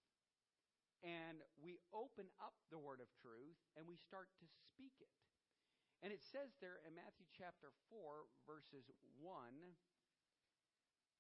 and 1.03 1.43
we 1.59 1.83
open 1.91 2.31
up 2.39 2.55
the 2.71 2.79
word 2.79 3.03
of 3.03 3.11
truth 3.19 3.59
and 3.75 3.83
we 3.83 3.99
start 3.99 4.31
to 4.39 4.47
speak 4.47 4.95
it. 5.03 5.24
And 6.05 6.13
it 6.13 6.21
says 6.21 6.53
there 6.61 6.85
in 6.85 6.93
Matthew 6.93 7.25
chapter 7.33 7.73
4, 7.89 8.29
verses 8.45 8.93
1, 9.25 9.25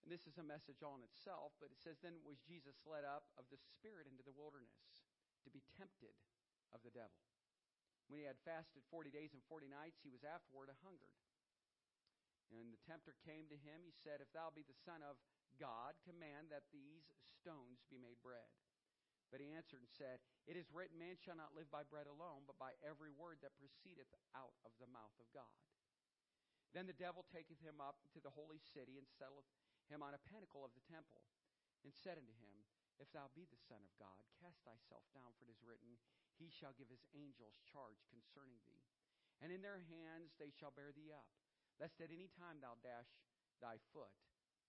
and 0.04 0.12
this 0.12 0.28
is 0.28 0.36
a 0.36 0.44
message 0.44 0.84
all 0.84 1.00
in 1.00 1.08
itself, 1.08 1.56
but 1.56 1.72
it 1.72 1.80
says, 1.80 1.96
Then 2.04 2.20
was 2.20 2.36
Jesus 2.44 2.76
led 2.84 3.08
up 3.08 3.24
of 3.40 3.48
the 3.48 3.56
Spirit 3.56 4.04
into 4.04 4.20
the 4.20 4.36
wilderness 4.36 5.08
to 5.40 5.48
be 5.48 5.64
tempted 5.80 6.12
of 6.76 6.84
the 6.84 6.92
devil. 6.92 7.16
When 8.12 8.20
he 8.20 8.28
had 8.28 8.36
fasted 8.44 8.84
40 8.92 9.08
days 9.08 9.32
and 9.32 9.40
40 9.48 9.72
nights, 9.72 10.04
he 10.04 10.12
was 10.12 10.20
afterward 10.20 10.68
hungered. 10.84 11.16
And 12.52 12.68
the 12.68 12.84
tempter 12.84 13.16
came 13.24 13.48
to 13.48 13.56
him. 13.56 13.88
He 13.88 13.96
said, 14.04 14.20
If 14.20 14.28
thou 14.36 14.52
be 14.52 14.68
the 14.68 14.76
Son 14.84 15.00
of 15.00 15.16
God, 15.56 15.96
command 16.04 16.52
that 16.52 16.68
these 16.68 17.08
stones 17.40 17.80
be 17.88 17.96
made 17.96 18.20
bread. 18.20 18.52
But 19.32 19.42
he 19.42 19.50
answered 19.50 19.82
and 19.82 19.90
said, 19.90 20.22
It 20.46 20.54
is 20.54 20.70
written, 20.70 21.00
Man 21.00 21.18
shall 21.18 21.38
not 21.38 21.56
live 21.56 21.68
by 21.72 21.82
bread 21.86 22.06
alone, 22.06 22.46
but 22.46 22.60
by 22.60 22.76
every 22.84 23.10
word 23.10 23.42
that 23.42 23.58
proceedeth 23.58 24.10
out 24.36 24.54
of 24.62 24.72
the 24.78 24.90
mouth 24.90 25.14
of 25.18 25.26
God. 25.34 25.58
Then 26.74 26.90
the 26.90 26.96
devil 26.96 27.22
taketh 27.30 27.62
him 27.62 27.78
up 27.78 28.02
to 28.14 28.20
the 28.22 28.34
holy 28.34 28.58
city 28.58 28.98
and 28.98 29.06
setteth 29.06 29.46
him 29.86 30.02
on 30.02 30.16
a 30.16 30.26
pinnacle 30.26 30.66
of 30.66 30.74
the 30.74 30.86
temple, 30.90 31.22
and 31.86 31.92
said 31.92 32.18
unto 32.18 32.34
him, 32.34 32.66
If 32.98 33.12
thou 33.14 33.30
be 33.36 33.46
the 33.46 33.64
Son 33.68 33.82
of 33.84 33.94
God, 34.00 34.18
cast 34.40 34.64
thyself 34.64 35.06
down, 35.12 35.36
for 35.36 35.46
it 35.46 35.54
is 35.54 35.62
written, 35.62 36.00
He 36.34 36.50
shall 36.50 36.74
give 36.74 36.90
his 36.90 37.04
angels 37.14 37.60
charge 37.62 38.02
concerning 38.10 38.58
thee. 38.64 38.82
And 39.42 39.50
in 39.50 39.62
their 39.62 39.82
hands 39.86 40.34
they 40.38 40.50
shall 40.50 40.74
bear 40.74 40.94
thee 40.94 41.14
up, 41.14 41.28
lest 41.78 42.00
at 42.00 42.14
any 42.14 42.30
time 42.32 42.62
thou 42.62 42.78
dash 42.80 43.10
thy 43.60 43.78
foot 43.92 44.14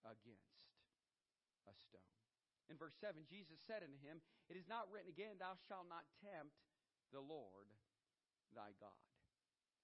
against 0.05 0.61
a 1.65 1.73
stone. 1.73 2.24
In 2.69 2.82
verse 2.82 2.97
7, 2.97 3.25
Jesus 3.30 3.62
said 3.62 3.86
unto 3.86 3.99
him, 4.01 4.25
It 4.49 4.58
is 4.58 4.65
not 4.65 4.89
written 4.89 5.12
again, 5.12 5.38
Thou 5.38 5.54
shalt 5.69 5.86
not 5.86 6.10
tempt 6.17 6.58
the 7.13 7.21
Lord 7.21 7.69
thy 8.54 8.73
God. 8.82 9.06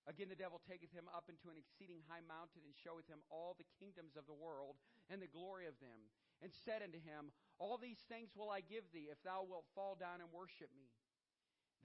Again, 0.09 0.33
the 0.33 0.39
devil 0.39 0.57
taketh 0.65 0.89
him 0.89 1.05
up 1.13 1.29
into 1.29 1.53
an 1.53 1.61
exceeding 1.61 2.01
high 2.09 2.25
mountain 2.25 2.65
and 2.65 2.73
showeth 2.73 3.05
him 3.05 3.21
all 3.29 3.53
the 3.53 3.69
kingdoms 3.77 4.17
of 4.17 4.25
the 4.25 4.33
world 4.33 4.81
and 5.13 5.21
the 5.21 5.29
glory 5.29 5.69
of 5.69 5.77
them, 5.77 6.09
and 6.41 6.49
said 6.49 6.81
unto 6.81 6.97
him, 6.97 7.29
All 7.61 7.77
these 7.77 8.01
things 8.09 8.33
will 8.33 8.49
I 8.49 8.65
give 8.65 8.89
thee, 8.89 9.13
if 9.13 9.21
thou 9.21 9.45
wilt 9.45 9.69
fall 9.77 9.93
down 9.93 10.25
and 10.25 10.33
worship 10.33 10.73
me. 10.73 10.89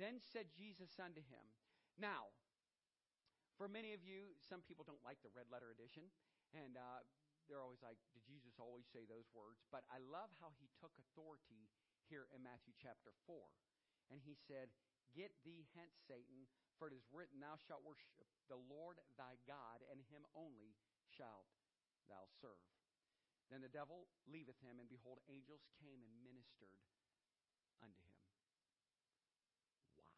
Then 0.00 0.16
said 0.32 0.48
Jesus 0.56 0.96
unto 0.96 1.20
him, 1.20 1.44
Now, 2.00 2.32
for 3.60 3.68
many 3.68 3.92
of 3.92 4.00
you, 4.00 4.32
some 4.40 4.64
people 4.64 4.84
don't 4.88 5.04
like 5.04 5.20
the 5.20 5.32
red 5.36 5.52
letter 5.52 5.68
edition, 5.68 6.08
and 6.56 6.80
uh, 6.80 7.04
they're 7.46 7.62
always 7.62 7.82
like, 7.82 7.98
Did 8.12 8.26
Jesus 8.26 8.58
always 8.58 8.86
say 8.90 9.06
those 9.06 9.26
words? 9.32 9.62
But 9.70 9.86
I 9.90 10.02
love 10.02 10.30
how 10.42 10.54
he 10.58 10.70
took 10.78 10.94
authority 10.98 11.70
here 12.06 12.30
in 12.34 12.42
Matthew 12.42 12.74
chapter 12.78 13.14
4. 13.26 13.38
And 14.10 14.22
he 14.22 14.38
said, 14.46 14.70
Get 15.14 15.32
thee 15.42 15.66
hence, 15.74 15.96
Satan, 16.06 16.46
for 16.76 16.86
it 16.90 16.94
is 16.94 17.08
written, 17.10 17.40
Thou 17.40 17.56
shalt 17.56 17.86
worship 17.86 18.12
the 18.46 18.60
Lord 18.70 19.00
thy 19.18 19.40
God, 19.48 19.82
and 19.90 19.98
him 20.12 20.22
only 20.36 20.76
shalt 21.10 21.48
thou 22.06 22.28
serve. 22.38 22.62
Then 23.50 23.62
the 23.62 23.70
devil 23.70 24.10
leaveth 24.26 24.58
him, 24.58 24.78
and 24.82 24.90
behold, 24.90 25.22
angels 25.30 25.62
came 25.78 26.02
and 26.02 26.12
ministered 26.26 26.82
unto 27.78 28.06
him. 28.10 28.26
Wow. 29.94 30.10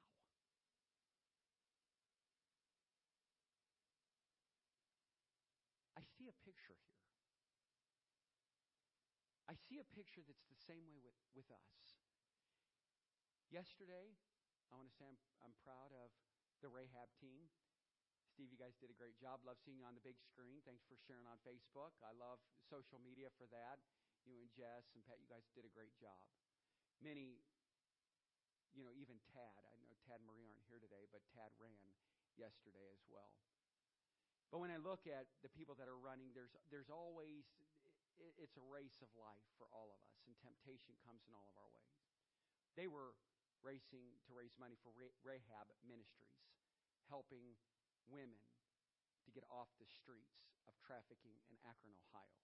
I 5.97 6.03
see 6.17 6.25
a 6.29 6.37
picture 6.45 6.77
here. 6.77 7.05
I 9.49 9.57
a 9.79 9.89
picture 9.95 10.23
that's 10.27 10.47
the 10.51 10.59
same 10.59 10.85
way 10.87 10.99
with, 10.99 11.17
with 11.35 11.49
us. 11.51 11.99
Yesterday, 13.49 14.13
I 14.69 14.77
want 14.77 14.91
to 14.91 14.95
say 14.95 15.09
I'm, 15.09 15.17
I'm 15.41 15.55
proud 15.65 15.95
of 15.97 16.13
the 16.61 16.69
Rahab 16.69 17.09
team. 17.17 17.49
Steve, 18.29 18.53
you 18.53 18.61
guys 18.61 18.77
did 18.79 18.93
a 18.93 18.99
great 18.99 19.17
job. 19.19 19.43
Love 19.43 19.59
seeing 19.63 19.81
you 19.81 19.87
on 19.89 19.97
the 19.97 20.05
big 20.05 20.19
screen. 20.21 20.61
Thanks 20.63 20.85
for 20.87 20.95
sharing 20.95 21.27
on 21.27 21.41
Facebook. 21.43 21.97
I 22.05 22.13
love 22.15 22.39
social 22.69 23.01
media 23.03 23.33
for 23.35 23.49
that. 23.51 23.81
You 24.29 24.39
and 24.45 24.51
Jess 24.53 24.93
and 24.93 25.03
Pat, 25.09 25.19
you 25.19 25.31
guys 25.31 25.49
did 25.57 25.65
a 25.65 25.73
great 25.73 25.97
job. 25.97 26.21
Many, 27.01 27.41
you 28.77 28.85
know, 28.85 28.93
even 28.95 29.17
Tad. 29.33 29.63
I 29.65 29.75
know 29.81 29.95
Tad 30.05 30.21
and 30.21 30.29
Marie 30.29 30.51
aren't 30.51 30.69
here 30.69 30.83
today, 30.83 31.09
but 31.09 31.25
Tad 31.33 31.55
ran 31.57 31.95
yesterday 32.37 32.93
as 32.93 33.03
well. 33.09 33.33
But 34.53 34.61
when 34.61 34.73
I 34.73 34.81
look 34.81 35.05
at 35.05 35.29
the 35.45 35.53
people 35.53 35.77
that 35.77 35.89
are 35.89 35.99
running, 35.99 36.33
there's 36.33 36.57
there's 36.73 36.89
always 36.89 37.45
it's 38.39 38.59
a 38.59 38.67
race 38.67 38.99
of 39.03 39.11
life 39.15 39.47
for 39.59 39.71
all 39.71 39.91
of 39.95 40.01
us, 40.03 40.19
and 40.27 40.35
temptation 40.43 40.95
comes 41.07 41.23
in 41.27 41.33
all 41.35 41.47
of 41.47 41.57
our 41.59 41.71
ways. 41.71 41.99
They 42.75 42.91
were 42.91 43.15
racing 43.63 44.19
to 44.27 44.35
raise 44.35 44.55
money 44.59 44.79
for 44.83 44.95
Rahab 44.95 45.71
Ministries, 45.83 46.43
helping 47.11 47.59
women 48.07 48.43
to 49.27 49.31
get 49.31 49.47
off 49.51 49.71
the 49.79 49.91
streets 49.91 50.47
of 50.67 50.75
trafficking 50.83 51.39
in 51.51 51.59
Akron, 51.67 51.95
Ohio. 52.11 52.39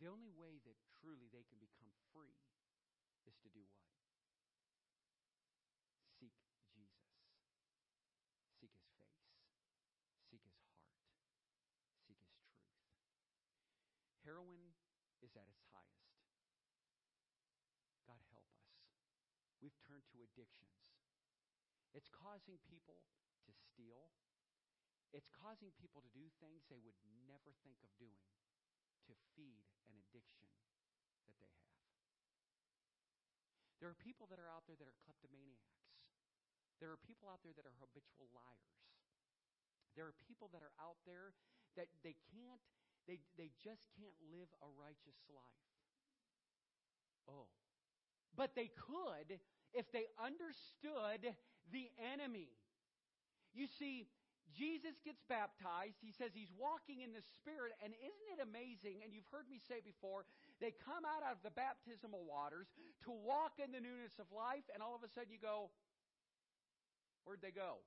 The 0.00 0.10
only 0.10 0.34
way 0.34 0.58
that 0.66 0.74
truly 0.98 1.30
they 1.30 1.46
can 1.46 1.62
become 1.62 1.92
free 2.10 2.34
is 3.22 3.38
to 3.46 3.48
do 3.54 3.62
what? 3.70 3.86
Seek 6.18 6.34
Jesus. 6.74 7.06
Seek 8.58 8.74
his 8.74 8.90
face. 8.98 9.22
Seek 10.26 10.42
his 10.42 10.58
heart 10.58 10.82
seek 12.06 12.18
his 12.18 12.32
truth. 12.40 12.64
Heroin 14.24 14.74
is 15.20 15.36
at 15.36 15.46
its 15.46 15.62
highest. 15.70 16.18
God 18.08 18.18
help 18.32 18.48
us. 18.56 18.72
We've 19.60 19.76
turned 19.86 20.08
to 20.16 20.21
addictions. 20.32 20.72
It's 21.92 22.08
causing 22.08 22.56
people 22.64 23.04
to 23.44 23.52
steal. 23.52 24.08
It's 25.12 25.28
causing 25.28 25.68
people 25.76 26.00
to 26.00 26.08
do 26.16 26.24
things 26.40 26.64
they 26.72 26.80
would 26.80 26.96
never 27.28 27.52
think 27.60 27.76
of 27.84 27.92
doing 28.00 28.24
to 29.04 29.12
feed 29.36 29.68
an 29.92 30.00
addiction 30.00 30.48
that 31.28 31.36
they 31.36 31.52
have. 31.52 31.76
There 33.76 33.92
are 33.92 33.98
people 34.00 34.24
that 34.32 34.40
are 34.40 34.48
out 34.48 34.64
there 34.64 34.78
that 34.80 34.88
are 34.88 34.96
kleptomaniacs. 35.04 35.84
There 36.80 36.88
are 36.88 37.02
people 37.04 37.28
out 37.28 37.44
there 37.44 37.52
that 37.52 37.68
are 37.68 37.76
habitual 37.76 38.32
liars. 38.32 38.80
There 39.92 40.08
are 40.08 40.16
people 40.24 40.48
that 40.56 40.64
are 40.64 40.72
out 40.80 40.96
there 41.04 41.36
that 41.76 41.92
they 42.00 42.16
can't, 42.32 42.64
they, 43.04 43.20
they 43.36 43.52
just 43.60 43.84
can't 43.92 44.16
live 44.32 44.48
a 44.64 44.68
righteous 44.80 45.20
life. 45.28 45.68
Oh. 47.28 47.52
But 48.32 48.56
they 48.56 48.72
could 48.72 49.36
if 49.74 49.90
they 49.92 50.08
understood 50.20 51.34
the 51.72 51.86
enemy. 52.00 52.52
You 53.52 53.68
see, 53.68 54.08
Jesus 54.52 55.00
gets 55.00 55.24
baptized. 55.28 56.00
He 56.04 56.12
says 56.12 56.36
he's 56.36 56.52
walking 56.52 57.00
in 57.00 57.16
the 57.16 57.24
Spirit. 57.40 57.72
And 57.80 57.96
isn't 57.96 58.28
it 58.36 58.40
amazing? 58.40 59.00
And 59.00 59.12
you've 59.12 59.28
heard 59.32 59.48
me 59.48 59.56
say 59.56 59.80
before, 59.80 60.28
they 60.60 60.76
come 60.76 61.08
out 61.08 61.24
of 61.24 61.40
the 61.40 61.52
baptismal 61.52 62.24
waters 62.28 62.68
to 63.08 63.10
walk 63.12 63.56
in 63.56 63.72
the 63.72 63.80
newness 63.80 64.20
of 64.20 64.28
life. 64.28 64.68
And 64.72 64.84
all 64.84 64.92
of 64.92 65.04
a 65.04 65.10
sudden 65.12 65.32
you 65.32 65.40
go, 65.40 65.72
Where'd 67.24 67.42
they 67.42 67.54
go? 67.54 67.78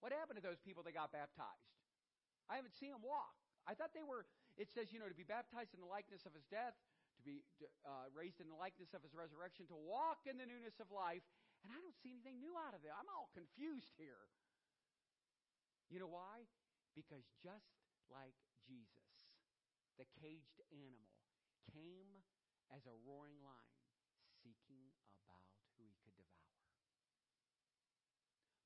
What 0.00 0.12
happened 0.12 0.40
to 0.40 0.44
those 0.44 0.60
people 0.60 0.80
that 0.84 0.96
got 0.96 1.12
baptized? 1.12 1.72
I 2.48 2.56
haven't 2.56 2.76
seen 2.76 2.92
them 2.92 3.04
walk. 3.04 3.36
I 3.64 3.72
thought 3.72 3.96
they 3.96 4.04
were, 4.04 4.28
it 4.60 4.68
says, 4.68 4.92
you 4.92 5.00
know, 5.00 5.08
to 5.08 5.16
be 5.16 5.24
baptized 5.24 5.72
in 5.72 5.80
the 5.80 5.88
likeness 5.88 6.28
of 6.28 6.36
his 6.36 6.44
death, 6.52 6.76
be 7.24 7.40
uh, 7.82 8.12
raised 8.12 8.38
in 8.38 8.46
the 8.52 8.56
likeness 8.56 8.92
of 8.92 9.00
his 9.00 9.16
resurrection, 9.16 9.64
to 9.72 9.76
walk 9.76 10.28
in 10.28 10.36
the 10.36 10.46
newness 10.46 10.76
of 10.78 10.92
life. 10.92 11.24
And 11.64 11.72
I 11.72 11.80
don't 11.80 11.96
see 12.04 12.12
anything 12.12 12.38
new 12.38 12.52
out 12.60 12.76
of 12.76 12.84
it. 12.84 12.92
I'm 12.92 13.08
all 13.08 13.32
confused 13.32 13.96
here. 13.96 14.28
You 15.88 15.98
know 16.00 16.12
why? 16.12 16.44
Because 16.92 17.24
just 17.40 17.72
like 18.12 18.36
Jesus, 18.68 19.08
the 19.96 20.04
caged 20.20 20.60
animal 20.70 21.16
came 21.72 22.20
as 22.72 22.84
a 22.84 22.94
roaring 23.04 23.40
lion, 23.40 23.80
seeking 24.44 24.92
about 25.24 25.44
who 25.80 25.88
he 25.88 25.96
could 26.04 26.16
devour. 26.16 26.60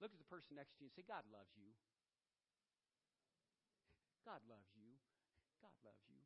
Look 0.02 0.14
at 0.14 0.18
the 0.18 0.30
person 0.30 0.58
next 0.58 0.78
to 0.78 0.86
you 0.86 0.90
and 0.90 0.94
say, 0.94 1.06
God 1.06 1.26
loves 1.30 1.54
you. 1.58 1.74
God 4.26 4.42
loves 4.46 4.70
you. 4.74 4.98
God 5.62 5.74
loves 5.82 6.06
you. 6.06 6.17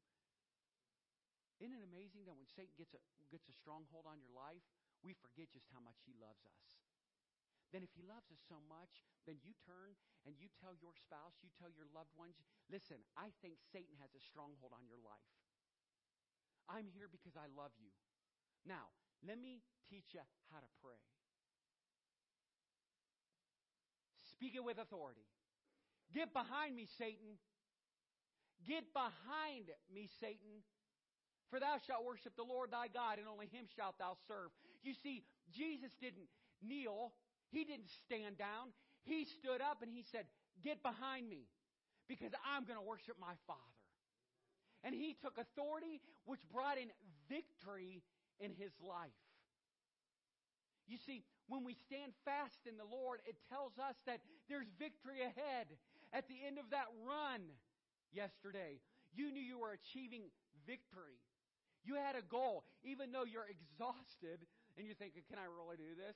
Isn't 1.63 1.79
it 1.79 1.87
amazing 1.87 2.27
that 2.27 2.35
when 2.35 2.51
Satan 2.51 2.75
gets 2.75 2.91
a, 2.99 3.01
gets 3.31 3.47
a 3.47 3.55
stronghold 3.55 4.11
on 4.11 4.19
your 4.19 4.35
life, 4.35 4.67
we 5.07 5.15
forget 5.15 5.47
just 5.55 5.71
how 5.71 5.79
much 5.79 6.03
he 6.03 6.19
loves 6.19 6.43
us? 6.43 6.83
Then, 7.71 7.87
if 7.87 7.95
he 7.95 8.03
loves 8.05 8.29
us 8.29 8.43
so 8.51 8.61
much, 8.69 9.07
then 9.25 9.41
you 9.41 9.57
turn 9.65 9.97
and 10.29 10.37
you 10.37 10.51
tell 10.61 10.77
your 10.77 10.93
spouse, 10.93 11.41
you 11.41 11.49
tell 11.57 11.73
your 11.73 11.89
loved 11.95 12.13
ones, 12.19 12.37
listen, 12.69 13.01
I 13.17 13.33
think 13.41 13.63
Satan 13.63 13.97
has 14.03 14.13
a 14.13 14.21
stronghold 14.21 14.77
on 14.77 14.85
your 14.85 15.01
life. 15.01 15.33
I'm 16.69 16.91
here 16.93 17.09
because 17.09 17.33
I 17.33 17.49
love 17.49 17.73
you. 17.81 17.95
Now, 18.69 18.93
let 19.25 19.41
me 19.41 19.65
teach 19.89 20.13
you 20.13 20.27
how 20.53 20.61
to 20.61 20.69
pray. 20.85 21.01
speak 24.43 24.59
it 24.59 24.65
with 24.65 24.79
authority. 24.83 25.23
Get 26.11 26.35
behind 26.35 26.75
me, 26.75 26.91
Satan. 26.99 27.39
Get 28.67 28.91
behind 28.91 29.71
me, 29.87 30.11
Satan. 30.19 30.67
For 31.53 31.61
thou 31.61 31.77
shalt 31.85 32.01
worship 32.09 32.33
the 32.33 32.49
Lord 32.49 32.73
thy 32.73 32.89
God, 32.89 33.21
and 33.21 33.29
only 33.29 33.45
him 33.53 33.69
shalt 33.77 34.01
thou 34.01 34.17
serve. 34.25 34.49
You 34.81 34.97
see, 34.97 35.21
Jesus 35.53 35.93
didn't 36.01 36.33
kneel, 36.65 37.13
he 37.53 37.69
didn't 37.69 37.93
stand 38.09 38.41
down. 38.41 38.73
He 39.05 39.29
stood 39.29 39.61
up 39.61 39.85
and 39.85 39.93
he 39.93 40.01
said, 40.01 40.25
Get 40.65 40.81
behind 40.81 41.29
me, 41.29 41.45
because 42.09 42.33
I'm 42.41 42.65
going 42.65 42.81
to 42.81 42.89
worship 42.89 43.21
my 43.21 43.37
Father. 43.45 43.77
And 44.81 44.97
he 44.97 45.13
took 45.21 45.37
authority, 45.37 46.01
which 46.25 46.41
brought 46.49 46.81
in 46.81 46.89
victory 47.29 48.01
in 48.41 48.57
his 48.57 48.73
life. 48.81 49.13
You 50.89 50.97
see, 50.97 51.21
when 51.53 51.69
we 51.69 51.77
stand 51.77 52.17
fast 52.25 52.65
in 52.65 52.81
the 52.81 52.89
Lord, 52.89 53.21
it 53.29 53.37
tells 53.53 53.77
us 53.77 54.01
that 54.09 54.25
there's 54.49 54.73
victory 54.81 55.21
ahead. 55.21 55.69
At 56.17 56.29
the 56.33 56.41
end 56.49 56.57
of 56.57 56.73
that 56.73 56.89
run 57.05 57.45
yesterday, 58.09 58.81
you 59.13 59.31
knew 59.31 59.45
you 59.45 59.61
were 59.61 59.77
achieving 59.77 60.33
victory. 60.67 61.21
You 61.83 61.99
had 61.99 62.15
a 62.15 62.23
goal, 62.23 62.63
even 62.87 63.11
though 63.11 63.27
you're 63.27 63.51
exhausted 63.51 64.47
and 64.79 64.87
you're 64.87 64.99
thinking, 64.99 65.27
can 65.27 65.43
I 65.43 65.51
really 65.51 65.75
do 65.75 65.99
this? 65.99 66.15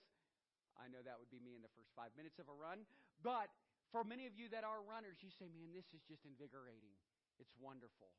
I 0.79 0.87
know 0.93 1.03
that 1.03 1.19
would 1.19 1.33
be 1.33 1.43
me 1.43 1.59
in 1.59 1.65
the 1.65 1.73
first 1.75 1.91
five 1.97 2.15
minutes 2.15 2.39
of 2.39 2.47
a 2.47 2.55
run. 2.55 2.87
But 3.19 3.51
for 3.91 4.07
many 4.07 4.31
of 4.31 4.37
you 4.37 4.47
that 4.55 4.63
are 4.63 4.79
runners, 4.85 5.19
you 5.25 5.33
say, 5.33 5.51
man, 5.51 5.75
this 5.75 5.89
is 5.91 6.05
just 6.07 6.23
invigorating. 6.29 6.95
It's 7.41 7.53
wonderful. 7.59 8.13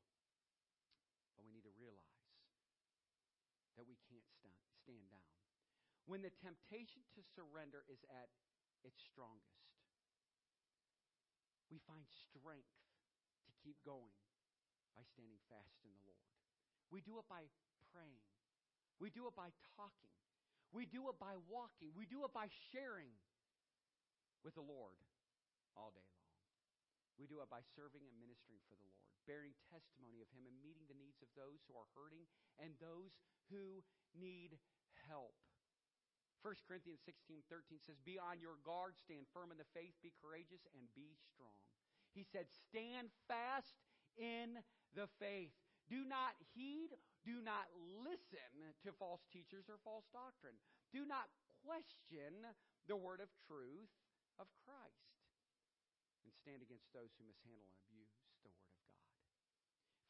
But 1.38 1.46
we 1.46 1.54
need 1.54 1.64
to 1.64 1.74
realize 1.78 2.26
that 3.78 3.86
we 3.86 3.96
can't 4.10 4.26
stand, 4.34 5.08
down. 5.12 5.28
When 6.08 6.24
the 6.24 6.32
temptation 6.40 7.04
to 7.14 7.20
surrender 7.36 7.84
is 7.86 8.00
at 8.08 8.32
its 8.80 8.98
strongest, 9.04 9.68
we 11.68 11.76
find 11.84 12.08
strength 12.08 12.72
to 13.44 13.52
keep 13.60 13.76
going 13.84 14.16
by 14.96 15.04
standing 15.04 15.38
fast 15.52 15.78
in 15.84 15.92
the 15.92 16.02
Lord. 16.08 16.37
We 16.88 17.04
do 17.04 17.20
it 17.20 17.26
by 17.28 17.44
praying. 17.92 18.24
We 18.98 19.10
do 19.12 19.28
it 19.28 19.36
by 19.36 19.54
talking. 19.76 20.14
We 20.72 20.84
do 20.84 21.08
it 21.08 21.16
by 21.16 21.36
walking. 21.48 21.92
We 21.96 22.04
do 22.04 22.24
it 22.28 22.32
by 22.34 22.52
sharing 22.72 23.12
with 24.44 24.58
the 24.58 24.64
Lord 24.64 25.00
all 25.76 25.94
day 25.94 26.04
long. 26.04 26.28
We 27.18 27.26
do 27.26 27.42
it 27.42 27.50
by 27.50 27.64
serving 27.74 28.04
and 28.06 28.14
ministering 28.22 28.62
for 28.70 28.78
the 28.78 28.86
Lord, 28.86 29.10
bearing 29.26 29.56
testimony 29.74 30.22
of 30.22 30.30
Him 30.30 30.46
and 30.46 30.54
meeting 30.62 30.86
the 30.86 30.98
needs 30.98 31.18
of 31.18 31.30
those 31.34 31.66
who 31.66 31.74
are 31.74 31.90
hurting 31.98 32.30
and 32.62 32.78
those 32.78 33.10
who 33.50 33.82
need 34.14 34.54
help. 35.10 35.34
1 36.46 36.54
Corinthians 36.70 37.02
16 37.02 37.42
13 37.50 37.82
says, 37.82 37.98
Be 38.06 38.14
on 38.14 38.38
your 38.38 38.62
guard, 38.62 38.94
stand 38.94 39.26
firm 39.34 39.50
in 39.50 39.58
the 39.58 39.66
faith, 39.74 39.98
be 39.98 40.14
courageous, 40.22 40.62
and 40.70 40.86
be 40.94 41.18
strong. 41.34 41.58
He 42.14 42.22
said, 42.22 42.46
Stand 42.46 43.10
fast 43.26 43.82
in 44.14 44.62
the 44.94 45.10
faith. 45.18 45.54
Do 45.88 46.04
not 46.04 46.36
heed, 46.52 46.92
do 47.24 47.40
not 47.40 47.68
listen 48.04 48.52
to 48.84 48.92
false 49.00 49.24
teachers 49.32 49.72
or 49.72 49.80
false 49.80 50.04
doctrine. 50.12 50.56
Do 50.92 51.08
not 51.08 51.32
question 51.64 52.44
the 52.86 52.96
word 52.96 53.24
of 53.24 53.32
truth 53.48 53.92
of 54.36 54.48
Christ. 54.64 55.16
And 56.24 56.32
stand 56.36 56.60
against 56.60 56.92
those 56.92 57.12
who 57.16 57.24
mishandle 57.24 57.72
and 57.72 57.80
abuse 57.88 58.12
the 58.44 58.52
word 58.52 58.60
of 58.60 58.68
God. 58.68 58.92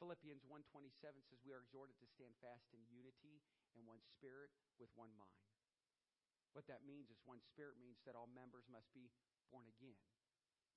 Philippians 0.03 0.43
1:27 0.47 1.23
says 1.27 1.43
we 1.47 1.55
are 1.55 1.63
exhorted 1.63 1.99
to 2.03 2.11
stand 2.11 2.35
fast 2.43 2.71
in 2.75 2.83
unity 2.91 3.43
and 3.75 3.87
one 3.87 4.03
spirit 4.03 4.51
with 4.79 4.91
one 4.99 5.15
mind. 5.15 5.47
What 6.59 6.67
that 6.67 6.87
means 6.87 7.11
is 7.11 7.23
one 7.23 7.43
spirit 7.43 7.79
means 7.79 8.03
that 8.03 8.19
all 8.19 8.27
members 8.27 8.67
must 8.67 8.91
be 8.91 9.11
born 9.51 9.69
again 9.69 10.03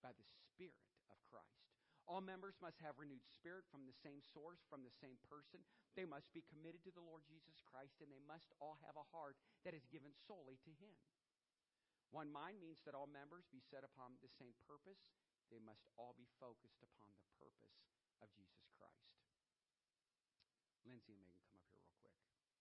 by 0.02 0.14
the 0.14 0.26
Spirit 0.26 0.86
of 1.10 1.18
Christ. 1.30 1.81
All 2.10 2.20
members 2.20 2.58
must 2.60 2.82
have 2.82 3.00
renewed 3.00 3.24
spirit 3.24 3.64
from 3.70 3.86
the 3.88 3.96
same 3.96 4.20
source, 4.20 4.60
from 4.68 4.84
the 4.84 4.94
same 5.00 5.16
person. 5.30 5.64
They 5.96 6.04
must 6.04 6.34
be 6.36 6.44
committed 6.50 6.84
to 6.84 6.94
the 6.94 7.04
Lord 7.04 7.24
Jesus 7.28 7.62
Christ, 7.64 8.02
and 8.04 8.12
they 8.12 8.24
must 8.26 8.52
all 8.60 8.82
have 8.84 8.98
a 8.98 9.10
heart 9.16 9.40
that 9.64 9.78
is 9.78 9.88
given 9.88 10.12
solely 10.28 10.60
to 10.68 10.72
Him. 10.82 10.96
One 12.12 12.28
mind 12.28 12.60
means 12.60 12.84
that 12.84 12.92
all 12.98 13.08
members 13.08 13.48
be 13.48 13.64
set 13.64 13.88
upon 13.88 14.20
the 14.20 14.32
same 14.36 14.52
purpose. 14.68 15.00
They 15.48 15.64
must 15.64 15.88
all 15.96 16.12
be 16.20 16.28
focused 16.44 16.84
upon 16.84 17.08
the 17.16 17.24
purpose 17.40 17.80
of 18.20 18.28
Jesus 18.36 18.68
Christ. 18.76 19.16
Lindsay 20.84 21.16
and 21.16 21.24
Megan, 21.32 21.64
come 21.72 21.88
up 21.88 21.96
here 22.04 22.12
real 22.12 22.28
quick. 22.36 22.52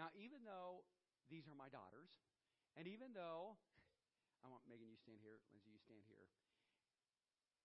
Now, 0.00 0.08
even 0.16 0.44
though 0.48 0.84
these 1.28 1.44
are 1.48 1.58
my 1.58 1.68
daughters, 1.68 2.08
and 2.76 2.88
even 2.88 3.12
though 3.12 3.60
I 4.46 4.48
want 4.48 4.62
Megan, 4.70 4.86
you 4.86 4.94
stand 4.94 5.18
here, 5.26 5.42
Lindsay, 5.50 5.74
you 5.74 5.82
stand 5.82 6.06
here. 6.06 6.30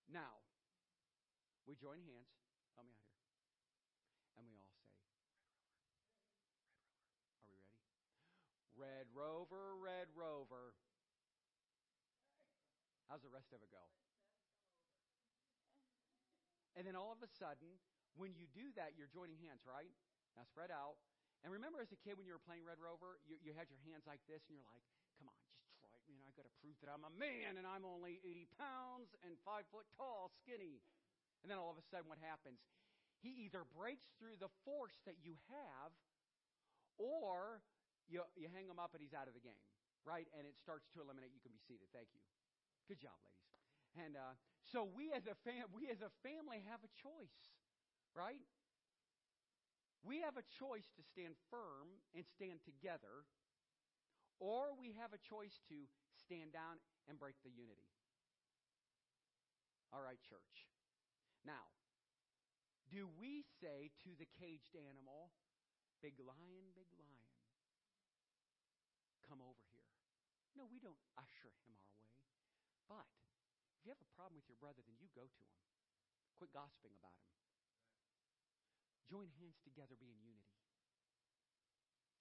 Now, 0.10 0.41
we 1.70 1.78
join 1.78 2.02
hands. 2.02 2.34
Help 2.74 2.89
me 2.89 2.98
out 2.98 3.06
here. 3.06 3.22
And 4.41 4.50
we 4.50 4.58
all 4.58 4.65
say, 4.74 4.89
Red 4.89 5.13
Rover. 5.13 5.46
Are 7.38 7.46
we 7.46 7.54
ready? 7.54 7.86
Red 8.74 9.08
Rover, 9.13 9.78
Red 9.78 10.10
Rover. 10.17 10.74
How's 13.06 13.22
the 13.22 13.30
rest 13.30 13.54
of 13.54 13.62
it 13.62 13.70
go? 13.70 13.86
And 16.74 16.89
then 16.89 16.98
all 16.98 17.13
of 17.13 17.22
a 17.22 17.30
sudden, 17.30 17.78
when 18.17 18.34
you 18.34 18.50
do 18.58 18.74
that, 18.74 18.98
you're 18.98 19.12
joining 19.12 19.38
hands, 19.38 19.70
right? 19.70 19.94
Now 20.34 20.50
spread 20.50 20.74
out. 20.74 20.98
And 21.46 21.54
remember 21.54 21.78
as 21.78 21.94
a 21.94 22.00
kid 22.02 22.17
when 22.17 22.26
you 22.26 22.34
were 22.34 22.41
playing 22.41 22.65
Red 22.65 22.82
Rover, 22.82 23.22
you, 23.30 23.38
you 23.41 23.54
had 23.54 23.70
your 23.70 23.82
hands 23.86 24.10
like 24.10 24.22
this 24.26 24.41
and 24.50 24.58
you're 24.58 24.65
like, 24.65 24.82
come 25.17 25.30
on, 25.30 25.38
just 25.62 25.78
try 25.78 25.94
it. 25.94 26.06
Man, 26.10 26.21
I 26.32 26.39
got 26.39 26.48
to 26.48 26.58
prove 26.63 26.80
that 26.80 26.88
I'm 26.88 27.04
a 27.04 27.12
man 27.20 27.60
and 27.60 27.67
I'm 27.67 27.84
only 27.84 28.24
80 28.24 28.48
pounds 28.56 29.12
and 29.28 29.36
five 29.44 29.67
foot 29.67 29.84
tall, 30.00 30.32
skinny. 30.39 30.80
And 31.44 31.52
then 31.52 31.60
all 31.60 31.67
of 31.67 31.76
a 31.76 31.84
sudden 31.91 32.08
what 32.08 32.24
happens? 32.24 32.63
He 33.20 33.44
either 33.44 33.67
breaks 33.76 34.08
through 34.15 34.39
the 34.39 34.48
force 34.63 34.96
that 35.04 35.20
you 35.20 35.36
have 35.52 35.91
or 36.96 37.60
you, 38.08 38.24
you 38.39 38.48
hang 38.48 38.72
him 38.72 38.80
up 38.80 38.96
and 38.96 39.04
he's 39.04 39.12
out 39.12 39.28
of 39.28 39.36
the 39.36 39.44
game, 39.44 39.60
right? 40.08 40.32
And 40.32 40.48
it 40.48 40.56
starts 40.56 40.88
to 40.96 41.04
eliminate. 41.04 41.36
You 41.36 41.44
can 41.44 41.52
be 41.52 41.60
seated. 41.67 41.91
Thank 41.91 42.15
you. 42.15 42.24
Good 42.88 43.04
job, 43.04 43.20
ladies. 43.28 43.52
And 44.00 44.15
uh, 44.15 44.39
so 44.72 44.88
we 44.88 45.12
as 45.12 45.28
a 45.28 45.36
fam- 45.44 45.67
we 45.76 45.91
as 45.91 46.00
a 46.00 46.12
family 46.24 46.63
have 46.72 46.80
a 46.80 46.91
choice, 46.96 47.39
right? 48.15 48.39
We 50.00 50.24
have 50.24 50.39
a 50.39 50.48
choice 50.48 50.88
to 50.96 51.04
stand 51.04 51.36
firm 51.52 51.91
and 52.15 52.24
stand 52.24 52.63
together, 52.63 53.28
or 54.39 54.74
we 54.74 54.96
have 54.98 55.13
a 55.13 55.22
choice 55.22 55.60
to 55.70 55.86
stand 56.32 56.56
down 56.56 56.80
and 57.12 57.20
break 57.20 57.36
the 57.44 57.52
unity. 57.52 57.91
All 59.91 60.00
right, 60.00 60.15
church. 60.24 60.72
Now, 61.44 61.67
do 62.88 63.12
we 63.20 63.44
say 63.60 63.91
to 64.08 64.15
the 64.15 64.32
caged 64.39 64.80
animal, 64.80 65.36
Big 66.02 66.17
lion, 66.17 66.74
big 66.74 66.89
lion, 66.98 67.30
come 69.22 69.38
over 69.38 69.62
here? 69.70 69.86
No, 70.58 70.65
we 70.65 70.82
don't 70.82 70.98
usher 71.13 71.54
him 71.62 71.78
our 71.78 71.94
way. 71.94 72.10
But 72.89 73.06
if 73.78 73.86
you 73.86 73.94
have 73.94 74.02
a 74.02 74.12
problem 74.17 74.41
with 74.41 74.50
your 74.50 74.58
brother, 74.58 74.82
then 74.82 74.98
you 74.98 75.13
go 75.13 75.30
to 75.30 75.41
him. 75.46 75.62
Quit 76.41 76.50
gossiping 76.50 76.98
about 76.98 77.13
him. 77.22 77.38
Join 79.13 79.30
hands 79.38 79.62
together, 79.62 79.94
be 79.94 80.10
in 80.10 80.17
unity. 80.26 80.58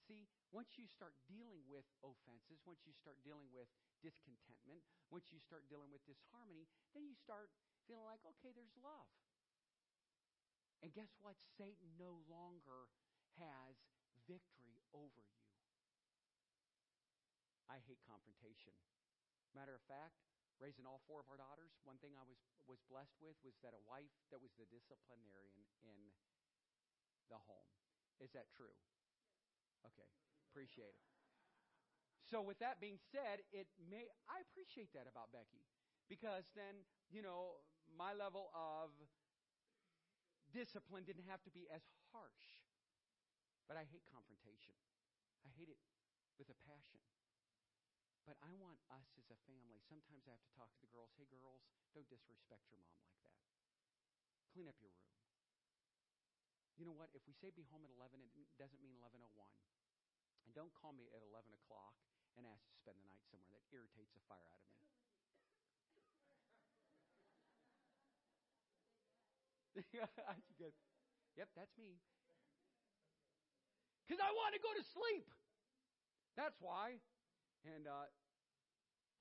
See, 0.05 0.29
once 0.51 0.75
you 0.75 0.87
start 0.91 1.15
dealing 1.31 1.63
with 1.71 1.87
offenses, 2.03 2.59
once 2.67 2.83
you 2.83 2.95
start 2.95 3.23
dealing 3.23 3.47
with 3.55 3.71
discontentment, 4.03 4.83
once 5.11 5.31
you 5.31 5.39
start 5.39 5.67
dealing 5.71 5.91
with 5.95 6.03
disharmony, 6.07 6.67
then 6.95 7.07
you 7.07 7.15
start 7.15 7.55
feeling 7.87 8.07
like, 8.07 8.23
okay, 8.27 8.51
there's 8.55 8.75
love. 8.83 9.11
And 10.83 10.91
guess 10.91 11.13
what? 11.23 11.39
Satan 11.55 11.94
no 12.01 12.25
longer 12.27 12.90
has 13.38 13.79
victory 14.27 14.83
over 14.90 15.23
you. 15.23 15.46
I 17.71 17.79
hate 17.87 18.03
confrontation. 18.03 18.75
Matter 19.55 19.79
of 19.79 19.85
fact, 19.87 20.19
raising 20.59 20.83
all 20.88 20.98
four 21.07 21.23
of 21.23 21.31
our 21.31 21.38
daughters, 21.38 21.71
one 21.87 22.03
thing 22.03 22.19
I 22.19 22.27
was, 22.27 22.42
was 22.67 22.83
blessed 22.90 23.15
with 23.23 23.38
was 23.46 23.55
that 23.63 23.77
a 23.77 23.83
wife 23.87 24.11
that 24.35 24.42
was 24.42 24.51
the 24.59 24.67
disciplinarian 24.67 25.63
in 25.87 26.11
the 27.31 27.38
home. 27.46 27.71
Is 28.19 28.35
that 28.35 28.51
true? 28.51 28.75
Okay, 29.87 30.11
appreciate 30.51 30.90
it. 30.90 31.07
So 32.27 32.42
with 32.42 32.59
that 32.59 32.83
being 32.83 32.98
said, 33.11 33.42
it 33.55 33.71
may 33.79 34.11
I 34.27 34.42
appreciate 34.51 34.90
that 34.98 35.07
about 35.07 35.31
Becky 35.31 35.67
because 36.11 36.51
then, 36.59 36.83
you 37.11 37.23
know, 37.23 37.63
my 37.87 38.15
level 38.15 38.51
of 38.55 38.90
discipline 40.51 41.07
didn't 41.07 41.27
have 41.31 41.42
to 41.46 41.51
be 41.55 41.71
as 41.71 41.83
harsh. 42.11 42.63
But 43.71 43.79
I 43.79 43.87
hate 43.87 44.03
confrontation. 44.11 44.75
I 45.46 45.51
hate 45.55 45.71
it 45.71 45.79
with 46.38 46.51
a 46.51 46.59
passion. 46.67 47.03
But 48.27 48.38
I 48.42 48.51
want 48.59 48.79
us 48.90 49.07
as 49.19 49.27
a 49.31 49.38
family, 49.46 49.83
sometimes 49.87 50.27
I 50.27 50.35
have 50.35 50.44
to 50.44 50.53
talk 50.55 50.71
to 50.75 50.83
the 50.83 50.90
girls, 50.90 51.11
hey 51.19 51.27
girls, 51.31 51.67
don't 51.94 52.07
disrespect 52.07 52.69
your 52.71 52.79
mom 52.79 52.98
like 53.03 53.19
that. 53.27 53.38
Clean 54.55 54.71
up 54.71 54.79
your 54.79 54.90
room. 54.94 55.11
You 56.79 56.87
know 56.87 56.94
what? 56.94 57.11
If 57.13 57.27
we 57.27 57.35
say 57.35 57.51
be 57.51 57.67
home 57.71 57.83
at 57.83 57.92
11, 57.92 58.23
it 58.23 58.31
doesn't 58.59 58.81
mean 58.83 58.94
11.01. 58.98 59.27
And 60.51 60.67
don't 60.67 60.75
call 60.75 60.90
me 60.90 61.07
at 61.15 61.23
11 61.23 61.46
o'clock 61.63 61.94
and 62.35 62.42
ask 62.42 62.67
to 62.67 62.75
spend 62.75 62.98
the 62.98 63.07
night 63.07 63.23
somewhere. 63.31 63.55
That 63.55 63.63
irritates 63.71 64.11
the 64.19 64.25
fire 64.27 64.51
out 64.51 64.67
of 64.67 64.75
me. 64.75 64.83
yep, 71.38 71.46
that's 71.55 71.79
me. 71.79 72.03
Because 74.03 74.19
I 74.19 74.35
want 74.35 74.59
to 74.59 74.63
go 74.67 74.75
to 74.75 74.83
sleep. 74.83 75.31
That's 76.35 76.59
why. 76.59 76.98
And 77.63 77.87
uh, 77.87 78.11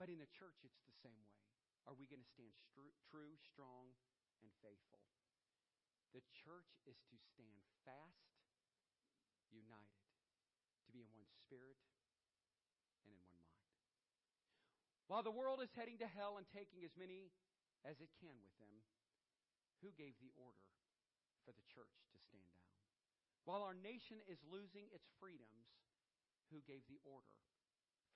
but 0.01 0.09
in 0.09 0.17
the 0.17 0.33
church, 0.33 0.65
it's 0.65 0.81
the 0.89 0.97
same 1.05 1.21
way. 1.29 1.37
Are 1.85 1.93
we 1.93 2.09
going 2.09 2.25
to 2.25 2.31
stand 2.33 2.57
stru- 2.57 2.97
true, 3.05 3.37
strong, 3.37 3.93
and 4.41 4.49
faithful? 4.65 5.05
The 6.09 6.25
church 6.33 6.73
is 6.89 6.97
to 7.13 7.21
stand 7.21 7.61
fast, 7.85 8.33
united, 9.53 9.98
to 10.89 10.97
be 10.97 11.05
in 11.05 11.13
one 11.13 11.29
spirit 11.45 11.77
and 13.05 13.13
in 13.13 13.21
one 13.29 13.45
mind. 13.45 13.77
While 15.05 15.21
the 15.21 15.33
world 15.33 15.61
is 15.61 15.69
heading 15.77 16.01
to 16.01 16.09
hell 16.09 16.41
and 16.41 16.49
taking 16.49 16.81
as 16.81 16.97
many 16.97 17.29
as 17.85 18.01
it 18.01 18.09
can 18.17 18.33
with 18.41 18.57
them, 18.57 18.81
who 19.85 19.93
gave 19.93 20.17
the 20.17 20.33
order 20.33 20.65
for 21.45 21.53
the 21.53 21.65
church 21.69 21.93
to 22.09 22.17
stand 22.17 22.49
down? 22.57 22.73
While 23.45 23.61
our 23.61 23.77
nation 23.77 24.17
is 24.25 24.41
losing 24.49 24.89
its 24.89 25.13
freedoms, 25.21 25.69
who 26.49 26.65
gave 26.65 26.81
the 26.89 27.01
order 27.05 27.37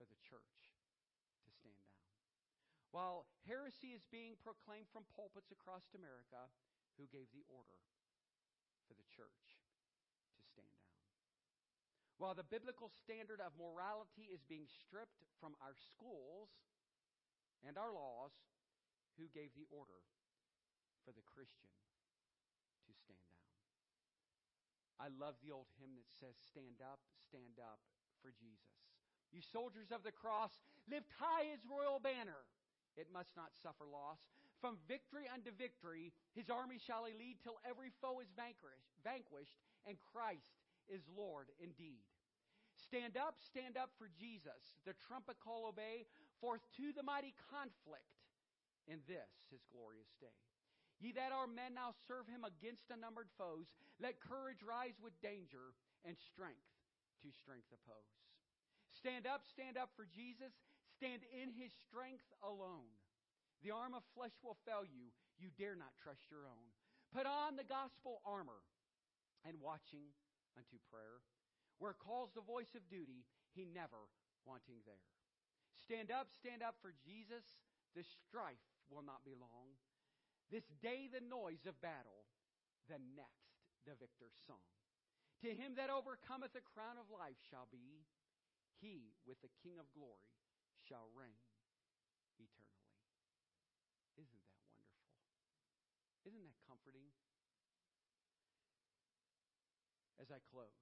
for 0.01 0.09
the 0.09 0.17
church 0.25 0.73
to 1.45 1.49
stand 1.53 1.77
down? 1.85 2.09
While 2.89 3.29
heresy 3.45 3.93
is 3.93 4.05
being 4.09 4.37
proclaimed 4.41 4.89
from 4.89 5.09
pulpits 5.13 5.53
across 5.53 5.93
America, 5.93 6.49
who 6.97 7.09
gave 7.09 7.29
the 7.33 7.45
order 7.49 7.81
for 8.85 8.93
the 8.93 9.05
church? 9.09 9.52
While 12.17 12.37
the 12.37 12.45
biblical 12.45 12.93
standard 13.03 13.41
of 13.41 13.57
morality 13.57 14.29
is 14.29 14.45
being 14.45 14.69
stripped 14.69 15.25
from 15.41 15.57
our 15.59 15.73
schools 15.73 16.49
and 17.65 17.77
our 17.77 17.91
laws, 17.91 18.31
who 19.17 19.29
gave 19.29 19.53
the 19.53 19.69
order 19.69 20.01
for 21.05 21.13
the 21.13 21.25
Christian 21.25 21.69
to 22.85 22.91
stand 22.93 23.21
down? 23.29 23.49
I 24.97 25.09
love 25.13 25.37
the 25.41 25.53
old 25.53 25.69
hymn 25.77 25.97
that 25.97 26.09
says, 26.09 26.37
Stand 26.49 26.81
up, 26.81 27.01
stand 27.29 27.61
up 27.61 27.81
for 28.21 28.33
Jesus. 28.33 28.73
You 29.33 29.41
soldiers 29.41 29.89
of 29.89 30.05
the 30.05 30.13
cross, 30.13 30.53
lift 30.85 31.09
high 31.17 31.49
his 31.49 31.65
royal 31.65 31.97
banner. 31.97 32.45
It 32.93 33.09
must 33.09 33.33
not 33.33 33.57
suffer 33.57 33.89
loss. 33.89 34.21
From 34.61 34.79
victory 34.87 35.27
unto 35.27 35.51
victory, 35.51 36.13
his 36.37 36.47
army 36.47 36.79
shall 36.79 37.03
he 37.03 37.17
lead 37.17 37.41
till 37.41 37.59
every 37.67 37.91
foe 37.99 38.21
is 38.21 38.31
vanquished, 38.37 39.59
and 39.83 39.97
Christ 40.13 40.62
is 40.89 41.03
Lord 41.11 41.49
indeed. 41.61 42.03
Stand 42.73 43.17
up, 43.17 43.37
stand 43.39 43.77
up 43.77 43.93
for 43.97 44.09
Jesus. 44.09 44.81
The 44.85 44.97
trumpet 44.97 45.37
call 45.37 45.69
obey, 45.69 46.09
forth 46.41 46.65
to 46.77 46.91
the 46.91 47.05
mighty 47.05 47.33
conflict 47.53 48.17
in 48.89 48.99
this 49.05 49.29
his 49.53 49.63
glorious 49.69 50.09
day. 50.19 50.33
Ye 50.99 51.11
that 51.13 51.35
are 51.35 51.49
men 51.49 51.75
now 51.75 51.93
serve 52.07 52.27
him 52.27 52.47
against 52.47 52.89
unnumbered 52.89 53.29
foes. 53.37 53.67
Let 53.99 54.23
courage 54.23 54.63
rise 54.63 54.97
with 55.01 55.13
danger 55.21 55.75
and 56.07 56.15
strength 56.15 56.69
to 57.21 57.29
strength 57.31 57.69
oppose. 57.71 58.23
Stand 58.93 59.27
up, 59.27 59.43
stand 59.43 59.75
up 59.75 59.91
for 59.95 60.07
Jesus. 60.07 60.53
Stand 60.95 61.25
in 61.33 61.49
his 61.51 61.73
strength 61.73 62.25
alone. 62.45 62.93
The 63.65 63.71
arm 63.71 63.95
of 63.95 64.03
flesh 64.13 64.35
will 64.43 64.59
fail 64.67 64.85
you. 64.85 65.11
You 65.39 65.49
dare 65.57 65.75
not 65.75 65.95
trust 65.99 66.29
your 66.29 66.45
own. 66.45 66.67
Put 67.11 67.25
on 67.25 67.55
the 67.55 67.67
gospel 67.67 68.21
armor 68.23 68.63
and 69.43 69.59
watching 69.59 70.13
unto 70.57 70.77
prayer. 70.89 71.21
Where 71.79 71.97
calls 71.97 72.31
the 72.31 72.45
voice 72.45 72.73
of 72.77 72.87
duty, 72.87 73.25
he 73.53 73.65
never 73.65 74.09
wanting 74.45 74.81
there. 74.85 75.03
Stand 75.83 76.13
up, 76.13 76.29
stand 76.29 76.61
up 76.61 76.77
for 76.79 76.93
Jesus. 77.03 77.43
The 77.97 78.05
strife 78.05 78.61
will 78.87 79.03
not 79.03 79.25
be 79.25 79.35
long. 79.35 79.75
This 80.53 80.69
day 80.81 81.09
the 81.09 81.23
noise 81.23 81.65
of 81.65 81.79
battle, 81.81 82.29
the 82.85 83.01
next 83.17 83.57
the 83.83 83.97
victor's 83.99 84.35
song. 84.47 84.63
To 85.43 85.51
him 85.51 85.75
that 85.75 85.91
overcometh 85.91 86.55
a 86.55 86.63
crown 86.63 86.95
of 86.95 87.11
life 87.11 87.35
shall 87.51 87.67
be, 87.67 88.07
he 88.79 89.11
with 89.27 89.39
the 89.43 89.51
King 89.59 89.75
of 89.75 89.91
glory 89.91 90.31
shall 90.87 91.11
reign 91.11 91.43
eternally. 92.39 92.95
Isn't 94.15 94.39
that 94.39 94.55
wonderful? 94.63 95.03
Isn't 96.23 96.43
that 96.47 96.59
comforting? 96.63 97.11
As 100.23 100.31
I 100.31 100.39
close, 100.55 100.79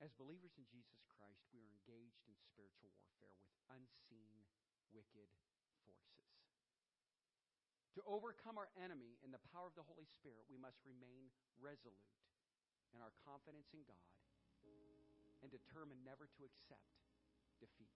as 0.00 0.16
believers 0.16 0.56
in 0.56 0.64
Jesus 0.64 0.96
Christ, 1.12 1.44
we 1.52 1.60
are 1.60 1.68
engaged 1.68 2.24
in 2.24 2.40
spiritual 2.40 2.88
warfare 2.96 3.36
with 3.44 3.52
unseen, 3.68 4.48
wicked 4.96 5.28
forces. 5.84 6.24
To 8.00 8.02
overcome 8.08 8.56
our 8.56 8.72
enemy 8.80 9.20
in 9.20 9.28
the 9.28 9.44
power 9.52 9.68
of 9.68 9.76
the 9.76 9.84
Holy 9.84 10.08
Spirit, 10.08 10.48
we 10.48 10.56
must 10.56 10.80
remain 10.88 11.28
resolute 11.60 12.16
in 12.96 13.04
our 13.04 13.12
confidence 13.20 13.68
in 13.76 13.84
God 13.84 14.08
and 15.44 15.52
determined 15.52 16.00
never 16.00 16.32
to 16.32 16.48
accept 16.48 16.96
defeat. 17.60 17.92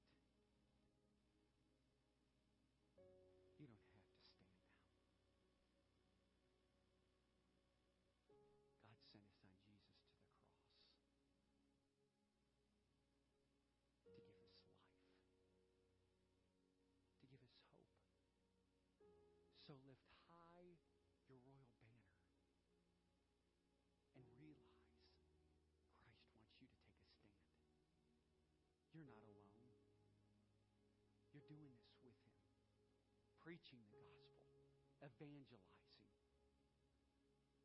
Preaching 33.55 33.87
the 33.95 34.03
gospel, 34.35 34.67
evangelizing, 34.99 36.11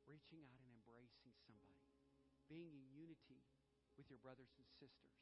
reaching 0.06 0.46
out 0.46 0.62
and 0.62 0.70
embracing 0.70 1.34
somebody, 1.50 1.82
being 2.46 2.78
in 2.78 2.86
unity 2.94 3.42
with 3.98 4.06
your 4.06 4.22
brothers 4.22 4.54
and 4.62 4.70
sisters 4.78 5.18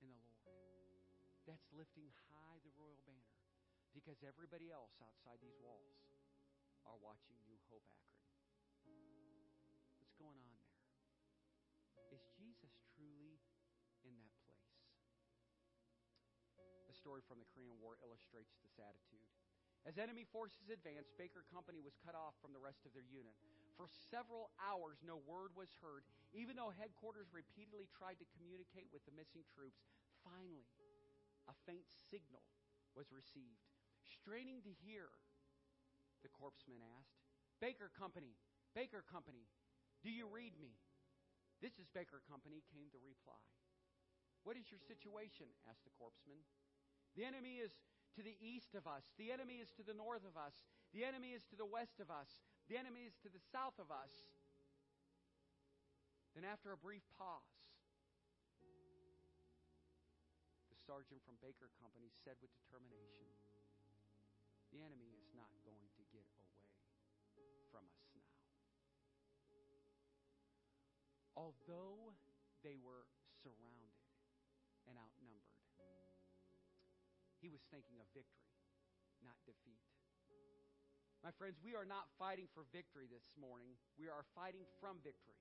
in 0.00 0.16
the 0.16 0.32
Lord. 0.48 1.04
That's 1.44 1.68
lifting 1.76 2.08
high 2.32 2.56
the 2.64 2.72
royal 2.72 3.04
banner 3.04 3.36
because 3.92 4.24
everybody 4.24 4.72
else 4.72 4.96
outside 5.04 5.36
these 5.44 5.60
walls 5.60 6.00
are 6.88 6.96
watching 6.96 7.36
New 7.44 7.60
Hope 7.68 7.84
Akron. 7.92 8.32
What's 10.00 10.16
going 10.16 10.40
on 10.40 10.56
there? 10.56 12.16
Is 12.16 12.24
Jesus 12.40 12.80
truly 12.96 13.44
in 14.08 14.16
that 14.24 14.32
place? 14.48 14.72
A 16.88 16.96
story 16.96 17.20
from 17.28 17.44
the 17.44 17.48
Korean 17.52 17.76
War 17.76 18.00
illustrates 18.00 18.56
this 18.64 18.80
attitude. 18.80 19.31
As 19.82 19.98
enemy 19.98 20.22
forces 20.22 20.70
advanced, 20.70 21.18
Baker 21.18 21.42
Company 21.50 21.82
was 21.82 21.98
cut 21.98 22.14
off 22.14 22.38
from 22.38 22.54
the 22.54 22.62
rest 22.62 22.86
of 22.86 22.94
their 22.94 23.06
unit. 23.06 23.34
For 23.74 23.90
several 23.90 24.54
hours, 24.62 25.02
no 25.02 25.18
word 25.26 25.50
was 25.58 25.74
heard, 25.82 26.06
even 26.30 26.54
though 26.54 26.70
headquarters 26.70 27.34
repeatedly 27.34 27.90
tried 27.90 28.22
to 28.22 28.32
communicate 28.38 28.86
with 28.94 29.02
the 29.10 29.16
missing 29.16 29.42
troops. 29.50 29.82
Finally, 30.22 30.70
a 31.50 31.54
faint 31.66 31.90
signal 32.14 32.46
was 32.94 33.10
received. 33.10 33.66
Straining 34.06 34.62
to 34.62 34.72
hear, 34.86 35.10
the 36.22 36.30
corpsman 36.30 36.78
asked, 37.02 37.18
Baker 37.58 37.90
Company, 37.90 38.38
Baker 38.78 39.02
Company, 39.02 39.50
do 40.06 40.14
you 40.14 40.30
read 40.30 40.54
me? 40.62 40.78
This 41.58 41.78
is 41.82 41.90
Baker 41.90 42.22
Company, 42.30 42.62
came 42.70 42.86
the 42.94 43.02
reply. 43.02 43.38
What 44.46 44.54
is 44.54 44.70
your 44.70 44.82
situation? 44.82 45.50
asked 45.66 45.82
the 45.86 45.94
corpsman. 45.94 46.42
The 47.14 47.26
enemy 47.26 47.62
is 47.62 47.74
to 48.16 48.22
the 48.22 48.36
east 48.40 48.74
of 48.76 48.84
us. 48.86 49.08
The 49.16 49.32
enemy 49.32 49.60
is 49.60 49.72
to 49.80 49.82
the 49.82 49.96
north 49.96 50.24
of 50.28 50.36
us. 50.36 50.52
The 50.92 51.04
enemy 51.04 51.32
is 51.32 51.44
to 51.48 51.56
the 51.56 51.64
west 51.64 52.00
of 52.00 52.12
us. 52.12 52.40
The 52.68 52.76
enemy 52.76 53.08
is 53.08 53.16
to 53.24 53.32
the 53.32 53.40
south 53.40 53.78
of 53.80 53.88
us. 53.88 54.12
Then, 56.36 56.44
after 56.48 56.72
a 56.72 56.80
brief 56.80 57.04
pause, 57.16 57.44
the 60.72 60.76
sergeant 60.88 61.20
from 61.24 61.36
Baker 61.44 61.68
Company 61.80 62.08
said 62.24 62.40
with 62.40 62.52
determination, 62.64 63.28
the 64.72 64.80
enemy 64.80 65.12
is 65.12 65.28
not 65.36 65.52
going 65.68 65.84
to 66.00 66.02
get 66.08 66.24
away 67.36 67.52
from 67.68 67.84
us 67.84 68.08
now. 68.16 68.32
Although 71.36 72.16
they 72.64 72.76
were 72.76 73.08
surrounded 73.40 73.96
and 74.88 74.96
outnumbered, 74.96 75.21
he 77.42 77.50
was 77.50 77.66
thinking 77.74 77.98
of 77.98 78.06
victory, 78.14 78.54
not 79.18 79.34
defeat. 79.42 79.82
My 81.26 81.34
friends, 81.34 81.58
we 81.62 81.74
are 81.74 81.86
not 81.86 82.10
fighting 82.18 82.46
for 82.54 82.66
victory 82.70 83.10
this 83.10 83.30
morning. 83.34 83.74
We 83.98 84.06
are 84.06 84.26
fighting 84.34 84.66
from 84.78 85.02
victory. 85.02 85.38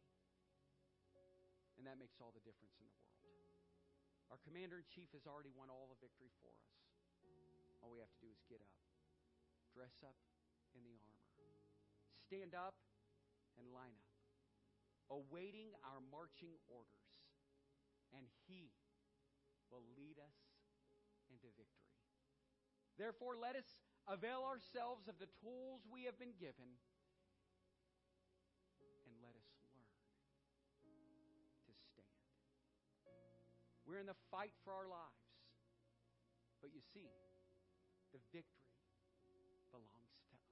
And 1.78 1.86
that 1.90 1.98
makes 1.98 2.22
all 2.22 2.34
the 2.34 2.42
difference 2.46 2.78
in 2.78 2.86
the 2.86 2.94
world. 3.26 3.54
Our 4.30 4.38
commander 4.46 4.78
in 4.82 4.86
chief 4.90 5.10
has 5.18 5.26
already 5.26 5.50
won 5.54 5.74
all 5.74 5.90
the 5.90 5.98
victory 5.98 6.30
for 6.42 6.54
us. 6.54 6.70
All 7.82 7.90
we 7.90 7.98
have 7.98 8.14
to 8.14 8.22
do 8.22 8.30
is 8.30 8.38
get 8.46 8.62
up, 8.62 8.78
dress 9.74 9.98
up 10.06 10.18
in 10.78 10.86
the 10.86 11.02
armor, 11.02 11.58
stand 12.30 12.54
up, 12.54 12.78
and 13.58 13.66
line 13.74 13.98
up, 13.98 14.14
awaiting 15.10 15.74
our 15.82 15.98
marching 16.14 16.54
orders. 16.70 17.10
And 18.14 18.30
He 18.46 18.70
will 19.74 19.82
lead 19.98 20.22
us 20.22 20.51
victory. 21.50 21.90
Therefore, 23.02 23.34
let 23.34 23.58
us 23.58 23.66
avail 24.06 24.46
ourselves 24.46 25.10
of 25.10 25.18
the 25.18 25.32
tools 25.42 25.82
we 25.90 26.06
have 26.06 26.22
been 26.22 26.38
given 26.38 26.78
and 28.78 29.14
let 29.26 29.34
us 29.34 29.50
learn 29.58 29.90
to 31.66 31.74
stand. 31.74 32.14
We're 33.90 33.98
in 33.98 34.12
the 34.12 34.20
fight 34.30 34.54
for 34.62 34.78
our 34.78 34.86
lives. 34.86 35.26
But 36.62 36.70
you 36.78 36.86
see, 36.94 37.10
the 38.14 38.22
victory 38.30 39.58
belongs 39.74 40.14
to 40.30 40.38
us. 40.38 40.46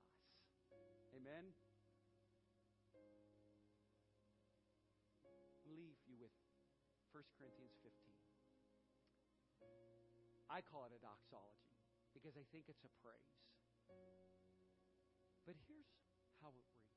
Amen? 1.14 1.54
leave 5.70 6.02
you 6.10 6.18
with 6.18 6.34
1 7.14 7.24
Corinthians 7.38 7.78
15. 7.86 8.09
I 10.50 10.66
call 10.66 10.90
it 10.90 10.94
a 10.98 11.02
doxology 11.02 11.78
because 12.12 12.34
I 12.34 12.44
think 12.50 12.66
it's 12.66 12.82
a 12.82 12.94
praise. 13.06 13.46
But 15.46 15.56
here's 15.70 15.90
how 16.42 16.50
it 16.54 16.66
reads 16.74 16.90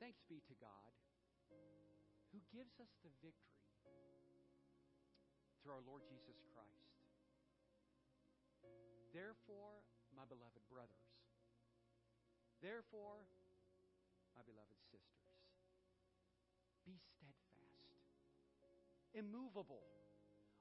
Thanks 0.00 0.24
be 0.24 0.40
to 0.48 0.56
God 0.56 0.92
who 2.32 2.40
gives 2.48 2.80
us 2.80 2.88
the 3.04 3.12
victory 3.20 3.60
through 5.60 5.76
our 5.76 5.84
Lord 5.84 6.00
Jesus 6.08 6.40
Christ. 6.56 6.96
Therefore, 9.12 9.84
my 10.14 10.22
beloved 10.24 10.62
brothers, 10.70 11.12
therefore, 12.62 13.20
my 14.32 14.42
beloved 14.46 14.78
sisters, 14.88 15.36
be 16.86 16.94
steadfast, 16.96 17.84
immovable, 19.12 19.99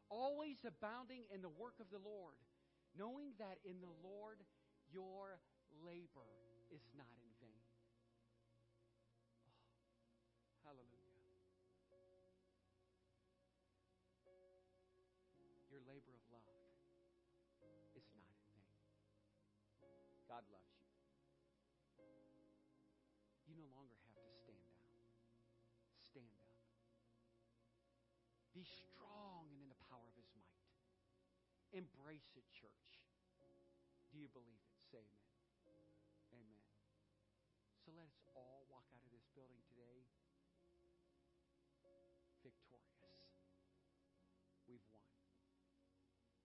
always 0.10 0.58
abounding 0.66 1.24
in 1.34 1.42
the 1.42 1.50
work 1.50 1.80
of 1.80 1.90
the 1.94 2.02
Lord, 2.02 2.38
knowing 2.98 3.34
that 3.38 3.62
in 3.64 3.80
the 3.82 3.94
Lord 4.02 4.42
your 4.90 5.40
labor 5.86 6.30
is 6.74 6.82
not 6.98 7.14
in 7.22 7.30
vain. 7.42 7.62
Oh, 9.46 9.54
hallelujah. 10.66 11.38
Your 15.70 15.86
labor 15.86 16.14
of 16.18 16.26
love 16.34 16.74
is 17.94 18.06
not 18.18 18.34
in 18.50 18.58
vain. 18.66 18.90
God 20.26 20.46
loves 20.50 20.74
you. 20.78 20.86
You 23.50 23.58
no 23.58 23.66
longer 23.74 23.98
have 23.98 24.14
to 24.14 24.54
stand 24.54 24.62
down. 24.86 25.10
Stand 25.98 26.34
up. 26.38 26.54
Be 28.54 28.62
strong 28.62 29.19
Embrace 31.72 32.34
it, 32.36 32.46
church. 32.54 32.94
Do 34.10 34.18
you 34.18 34.30
believe 34.34 34.58
it? 34.58 34.78
Say 34.90 35.06
amen. 35.70 35.94
Amen. 36.34 36.66
So 37.86 37.94
let 37.94 38.10
us 38.10 38.20
all 38.34 38.66
walk 38.74 38.90
out 38.90 39.06
of 39.06 39.12
this 39.14 39.30
building 39.38 39.62
today 39.70 40.10
victorious. 42.44 42.96
We've 44.68 44.86
won. 44.96 45.04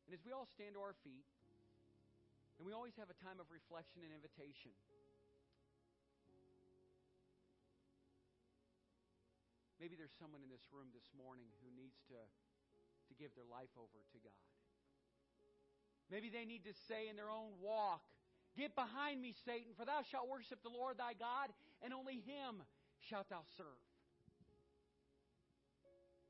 And 0.07 0.13
as 0.13 0.23
we 0.25 0.33
all 0.33 0.49
stand 0.49 0.75
to 0.75 0.83
our 0.83 0.97
feet, 1.05 1.27
and 2.59 2.63
we 2.63 2.71
always 2.71 2.95
have 2.99 3.11
a 3.11 3.19
time 3.19 3.43
of 3.43 3.51
reflection 3.51 4.07
and 4.07 4.15
invitation. 4.15 4.71
Maybe 9.83 9.99
there's 9.99 10.15
someone 10.15 10.41
in 10.41 10.49
this 10.49 10.71
room 10.71 10.89
this 10.95 11.11
morning 11.13 11.51
who 11.61 11.69
needs 11.75 11.99
to, 12.09 12.17
to 12.17 13.13
give 13.19 13.35
their 13.35 13.49
life 13.51 13.75
over 13.75 14.01
to 14.15 14.19
God. 14.23 14.64
Maybe 16.11 16.29
they 16.29 16.45
need 16.45 16.65
to 16.65 16.75
say 16.87 17.09
in 17.09 17.17
their 17.17 17.31
own 17.31 17.57
walk, 17.61 18.05
Get 18.55 18.79
behind 18.79 19.19
me, 19.19 19.35
Satan, 19.35 19.75
for 19.75 19.83
thou 19.83 20.07
shalt 20.07 20.31
worship 20.31 20.63
the 20.63 20.71
Lord 20.71 20.95
thy 20.95 21.19
God, 21.19 21.51
and 21.83 21.91
only 21.91 22.23
him 22.23 22.63
shalt 23.03 23.27
thou 23.27 23.43
serve. 23.59 23.83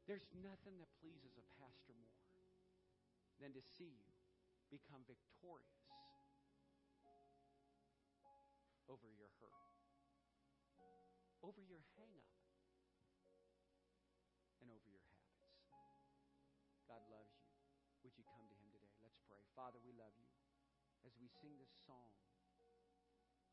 There's 0.08 0.24
nothing 0.32 0.80
that 0.80 0.88
pleases 1.04 1.36
a 1.36 1.44
pastor 1.60 1.92
more 2.00 2.24
than 3.40 3.52
to 3.52 3.60
see 3.76 3.92
you 3.92 4.12
become 4.72 5.04
victorious 5.04 5.84
over 8.88 9.08
your 9.12 9.32
hurt, 9.40 9.76
over 11.44 11.60
your 11.64 11.84
hang 11.96 12.23
Father, 19.54 19.78
we 19.86 19.94
love 19.94 20.10
you. 20.18 20.26
As 21.06 21.14
we 21.22 21.30
sing 21.30 21.54
this 21.62 21.70
song, 21.86 22.10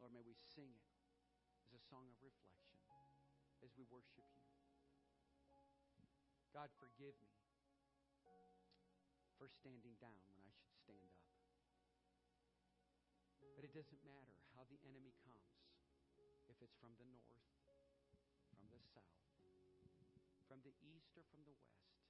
Lord, 0.01 0.09
may 0.17 0.25
we 0.25 0.33
sing 0.33 0.73
it 0.73 0.89
as 1.61 1.77
a 1.77 1.81
song 1.93 2.09
of 2.09 2.17
reflection 2.25 2.81
as 3.61 3.69
we 3.77 3.85
worship 3.85 4.25
you. 4.33 4.49
God, 6.49 6.73
forgive 6.81 7.13
me 7.21 7.37
for 9.37 9.45
standing 9.45 9.93
down 10.01 10.17
when 10.25 10.41
I 10.41 10.49
should 10.57 10.73
stand 10.73 11.05
up. 11.05 11.21
But 13.53 13.69
it 13.69 13.73
doesn't 13.77 14.01
matter 14.01 14.41
how 14.57 14.65
the 14.65 14.81
enemy 14.81 15.13
comes, 15.21 15.53
if 16.49 16.57
it's 16.65 16.73
from 16.81 16.97
the 16.97 17.05
north, 17.05 17.45
from 18.49 18.65
the 18.73 18.81
south, 18.89 19.21
from 20.49 20.65
the 20.65 20.73
east, 20.81 21.13
or 21.13 21.21
from 21.29 21.45
the 21.45 21.53
west. 21.53 22.00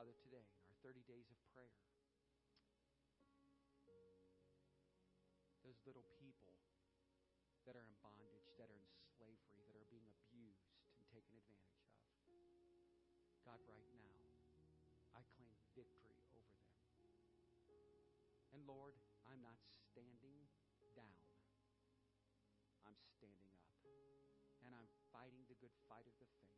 Father, 0.00 0.16
today, 0.24 0.40
in 0.40 0.64
our 0.64 0.72
30 0.80 1.04
days 1.04 1.28
of 1.28 1.36
prayer, 1.52 1.76
those 5.60 5.76
little 5.84 6.08
people 6.16 6.56
that 7.68 7.76
are 7.76 7.84
in 7.84 7.92
bondage, 8.00 8.48
that 8.56 8.72
are 8.72 8.80
in 8.80 8.88
slavery, 9.20 9.60
that 9.68 9.76
are 9.76 9.84
being 9.92 10.08
abused 10.08 10.72
and 10.96 11.04
taken 11.12 11.36
advantage 11.36 11.84
of. 11.84 12.00
God, 13.44 13.60
right 13.68 13.84
now, 13.92 14.24
I 15.12 15.20
claim 15.36 15.52
victory 15.76 16.16
over 16.32 16.48
them. 16.48 16.64
And 18.56 18.64
Lord, 18.64 18.96
I'm 19.28 19.44
not 19.44 19.60
standing 19.84 20.48
down. 20.96 21.20
I'm 22.88 22.96
standing 23.20 23.52
up. 23.52 23.68
And 24.64 24.72
I'm 24.72 24.88
fighting 25.12 25.44
the 25.44 25.60
good 25.60 25.76
fight 25.92 26.08
of 26.08 26.16
the 26.16 26.28
faith. 26.40 26.49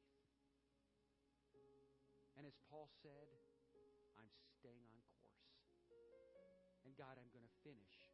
As 2.52 2.60
Paul 2.68 2.92
said, 3.00 3.32
I'm 4.20 4.28
staying 4.60 4.84
on 4.84 5.00
course. 5.16 5.56
And 6.84 6.92
God, 6.92 7.16
I'm 7.16 7.32
going 7.32 7.48
to 7.48 7.56
finish 7.64 8.12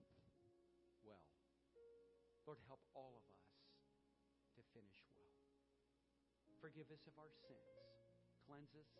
well. 1.02 1.26
Lord, 2.46 2.62
help 2.70 2.80
all 2.94 3.18
of 3.18 3.26
us 3.34 3.50
to 4.54 4.62
finish 4.70 5.02
well. 5.18 5.42
Forgive 6.62 6.86
us 6.94 7.02
of 7.10 7.18
our 7.18 7.34
sins. 7.34 7.82
Cleanse 8.46 8.72
us 8.78 8.94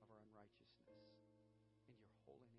of 0.00 0.08
our 0.08 0.24
unrighteousness. 0.24 0.88
In 1.84 1.94
your 2.00 2.10
holy 2.24 2.48
name 2.48 2.57